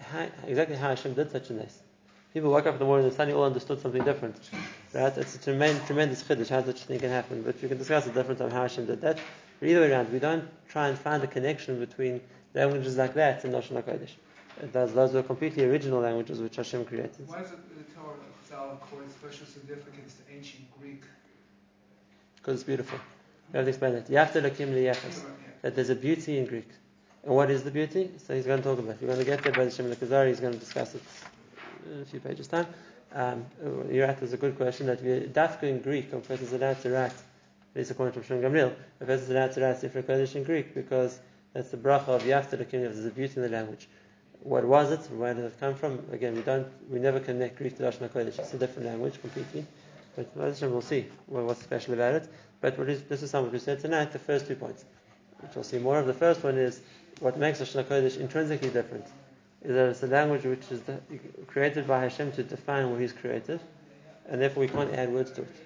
how, 0.00 0.26
exactly 0.46 0.76
how 0.76 0.88
Hashem 0.88 1.14
did 1.14 1.30
such 1.30 1.50
a 1.50 1.54
nice. 1.54 1.80
People 2.32 2.50
woke 2.50 2.66
up 2.66 2.74
in 2.74 2.78
the 2.78 2.84
morning 2.84 3.06
and 3.06 3.14
suddenly 3.14 3.38
all 3.38 3.46
understood 3.46 3.80
something 3.80 4.04
different. 4.04 4.36
Right? 4.92 5.16
It's 5.16 5.34
a 5.34 5.38
tremendous, 5.38 5.86
tremendous 5.86 6.22
chiddush 6.22 6.48
how 6.48 6.62
such 6.62 6.82
a 6.82 6.84
thing 6.84 7.00
can 7.00 7.10
happen. 7.10 7.42
But 7.42 7.60
we 7.62 7.68
can 7.68 7.78
discuss 7.78 8.06
a 8.06 8.10
different 8.10 8.38
time 8.38 8.50
how 8.50 8.62
Hashem 8.62 8.86
did 8.86 9.00
that. 9.00 9.18
But 9.58 9.68
either 9.68 9.80
way 9.80 9.90
around, 9.90 10.12
we 10.12 10.18
don't 10.18 10.44
try 10.68 10.88
and 10.88 10.98
find 10.98 11.24
a 11.24 11.26
connection 11.26 11.80
between 11.80 12.20
languages 12.52 12.98
like 12.98 13.14
that 13.14 13.44
and 13.44 13.54
Lashon 13.54 13.82
HaKodesh. 13.82 14.10
Does, 14.72 14.92
those 14.92 15.12
were 15.12 15.22
completely 15.22 15.64
original 15.64 16.00
languages 16.00 16.38
which 16.40 16.56
Hashem 16.56 16.84
created. 16.84 17.26
Why 17.26 17.40
is 17.40 17.52
it 17.52 17.58
the 17.74 17.94
Torah 17.94 18.16
Chazal 18.50 18.74
accords 18.74 19.14
special 19.14 19.46
significance 19.46 20.14
to 20.14 20.34
ancient 20.34 20.64
Greek? 20.78 21.02
Because 22.46 22.60
it's 22.60 22.66
beautiful. 22.66 23.00
We 23.52 23.56
have 23.56 23.66
to 23.66 23.70
explain 23.70 23.94
that. 23.94 24.08
Yafta 24.08 24.40
lakim 24.40 24.72
liyachas. 24.72 25.24
That 25.62 25.74
there's 25.74 25.90
a 25.90 25.96
beauty 25.96 26.38
in 26.38 26.46
Greek. 26.46 26.68
And 27.24 27.34
what 27.34 27.50
is 27.50 27.64
the 27.64 27.72
beauty? 27.72 28.08
So 28.24 28.36
he's 28.36 28.46
going 28.46 28.58
to 28.58 28.62
talk 28.62 28.78
about 28.78 28.92
it. 28.92 28.98
We're 29.00 29.08
going 29.08 29.18
to 29.18 29.24
get 29.24 29.42
there 29.42 29.52
by 29.52 29.64
the 29.64 29.70
Shem 29.72 29.86
Kuzari. 29.86 30.28
He's 30.28 30.38
going 30.38 30.52
to 30.52 30.58
discuss 30.60 30.94
it 30.94 31.02
in 31.92 32.02
a 32.02 32.04
few 32.04 32.20
pages' 32.20 32.46
time. 32.46 32.68
Um, 33.12 33.46
you're 33.90 34.06
right, 34.06 34.16
there's 34.16 34.32
a 34.32 34.36
good 34.36 34.56
question 34.56 34.86
that 34.86 35.02
we 35.02 35.08
dafka 35.26 35.64
in 35.64 35.80
Greek, 35.80 36.12
a 36.12 36.18
person's 36.18 36.52
allowed 36.52 36.80
to 36.82 36.90
write, 36.90 37.10
at 37.10 37.16
least 37.74 37.90
according 37.90 38.20
to 38.20 38.26
Shon 38.26 38.40
Gamliel, 38.40 38.72
a 39.00 39.04
person's 39.04 39.30
allowed 39.30 39.52
to 39.52 39.60
write 39.62 39.80
Sifra 39.80 40.04
Kodesh 40.04 40.36
in 40.36 40.44
Greek 40.44 40.72
because 40.72 41.18
that's 41.52 41.70
the 41.70 41.76
bracha 41.76 42.08
of 42.08 42.22
Yafta 42.22 42.58
lakim 42.58 42.82
There's 42.82 43.04
a 43.04 43.10
beauty 43.10 43.34
in 43.36 43.42
the 43.42 43.48
language. 43.48 43.88
What 44.42 44.64
was 44.64 44.92
it? 44.92 45.00
Where 45.10 45.34
did 45.34 45.44
it 45.44 45.58
come 45.58 45.74
from? 45.74 46.04
Again, 46.12 46.36
we 46.36 46.42
don't, 46.42 46.68
we 46.90 47.00
never 47.00 47.18
connect 47.18 47.56
Greek 47.56 47.76
to 47.78 47.82
Lashon 47.82 48.08
Kodesh. 48.08 48.38
It's 48.38 48.54
a 48.54 48.58
different 48.58 48.86
language 48.86 49.20
completely. 49.20 49.66
But 50.16 50.34
we'll 50.34 50.80
see 50.80 51.06
what's 51.26 51.62
special 51.62 51.94
about 51.94 52.14
it. 52.14 52.28
But 52.62 52.76
this 53.08 53.22
is 53.22 53.30
something 53.30 53.52
we 53.52 53.58
said 53.58 53.80
tonight, 53.80 54.12
the 54.12 54.18
first 54.18 54.46
two 54.46 54.56
points, 54.56 54.84
which 55.40 55.54
we'll 55.54 55.62
see 55.62 55.78
more 55.78 55.98
of. 55.98 56.06
The 56.06 56.14
first 56.14 56.42
one 56.42 56.56
is 56.56 56.80
what 57.20 57.38
makes 57.38 57.60
Lashon 57.60 57.84
Kodesh 57.84 58.18
intrinsically 58.18 58.70
different. 58.70 59.04
Is 59.62 59.74
that 59.74 59.88
it's 59.90 60.02
a 60.02 60.06
language 60.06 60.44
which 60.44 60.70
is 60.70 60.80
created 61.46 61.86
by 61.86 62.00
Hashem 62.00 62.32
to 62.32 62.42
define 62.42 62.90
what 62.90 63.00
He's 63.00 63.12
created, 63.12 63.60
and 64.28 64.40
therefore 64.40 64.62
we 64.62 64.68
can't 64.68 64.92
add 64.94 65.12
words 65.12 65.32
to 65.32 65.42
it. 65.42 65.56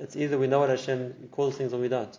It's 0.00 0.16
either 0.16 0.38
we 0.38 0.46
know 0.46 0.60
what 0.60 0.70
Hashem 0.70 1.28
calls 1.30 1.56
things 1.56 1.72
or 1.72 1.78
we 1.78 1.88
don't. 1.88 2.18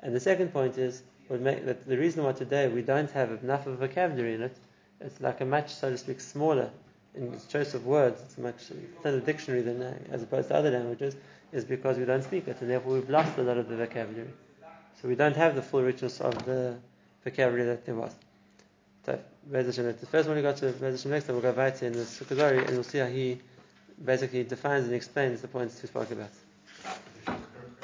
And 0.00 0.14
the 0.14 0.20
second 0.20 0.52
point 0.52 0.78
is 0.78 1.02
that 1.28 1.86
the 1.86 1.98
reason 1.98 2.24
why 2.24 2.32
today 2.32 2.68
we 2.68 2.82
don't 2.82 3.10
have 3.10 3.42
enough 3.42 3.66
of 3.66 3.74
a 3.74 3.86
vocabulary 3.86 4.34
in 4.34 4.42
it, 4.42 4.56
it's 5.00 5.20
like 5.20 5.40
a 5.40 5.44
much, 5.44 5.74
so 5.74 5.90
to 5.90 5.98
speak, 5.98 6.20
smaller 6.20 6.70
in 7.14 7.32
its 7.34 7.46
choice 7.46 7.74
of 7.74 7.86
words. 7.86 8.20
It's 8.24 8.38
much 8.38 8.70
thinner 9.02 9.20
dictionary 9.20 9.62
than 9.62 9.82
uh, 9.82 9.94
as 10.10 10.22
opposed 10.22 10.48
to 10.48 10.56
other 10.56 10.70
languages, 10.70 11.16
is 11.52 11.64
because 11.64 11.98
we 11.98 12.04
don't 12.04 12.22
speak 12.22 12.48
it, 12.48 12.60
and 12.60 12.70
therefore 12.70 12.94
we've 12.94 13.10
lost 13.10 13.36
a 13.38 13.42
lot 13.42 13.58
of 13.58 13.68
the 13.68 13.76
vocabulary. 13.76 14.30
So 15.00 15.08
we 15.08 15.14
don't 15.14 15.36
have 15.36 15.54
the 15.54 15.62
full 15.62 15.82
richness 15.82 16.20
of 16.20 16.44
the 16.44 16.76
vocabulary 17.24 17.66
that 17.66 17.84
there 17.84 17.94
was. 17.94 18.14
So, 19.04 19.18
the 19.50 20.06
first 20.10 20.28
one 20.28 20.36
we 20.36 20.42
got 20.42 20.58
to 20.58 20.70
Bez 20.72 21.02
Hashem 21.02 21.10
next 21.10 21.26
time, 21.26 21.34
we'll 21.34 21.42
go 21.42 21.50
right 21.52 21.82
in 21.82 21.92
the 21.92 22.04
Sukkazari, 22.04 22.58
and 22.58 22.70
we'll 22.70 22.84
see 22.84 22.98
how 22.98 23.06
he 23.06 23.40
basically 24.02 24.44
defines 24.44 24.84
and 24.84 24.94
explains 24.94 25.40
the 25.40 25.48
points 25.48 25.82
we 25.82 25.88
spoke 25.88 26.10
about. 26.12 26.30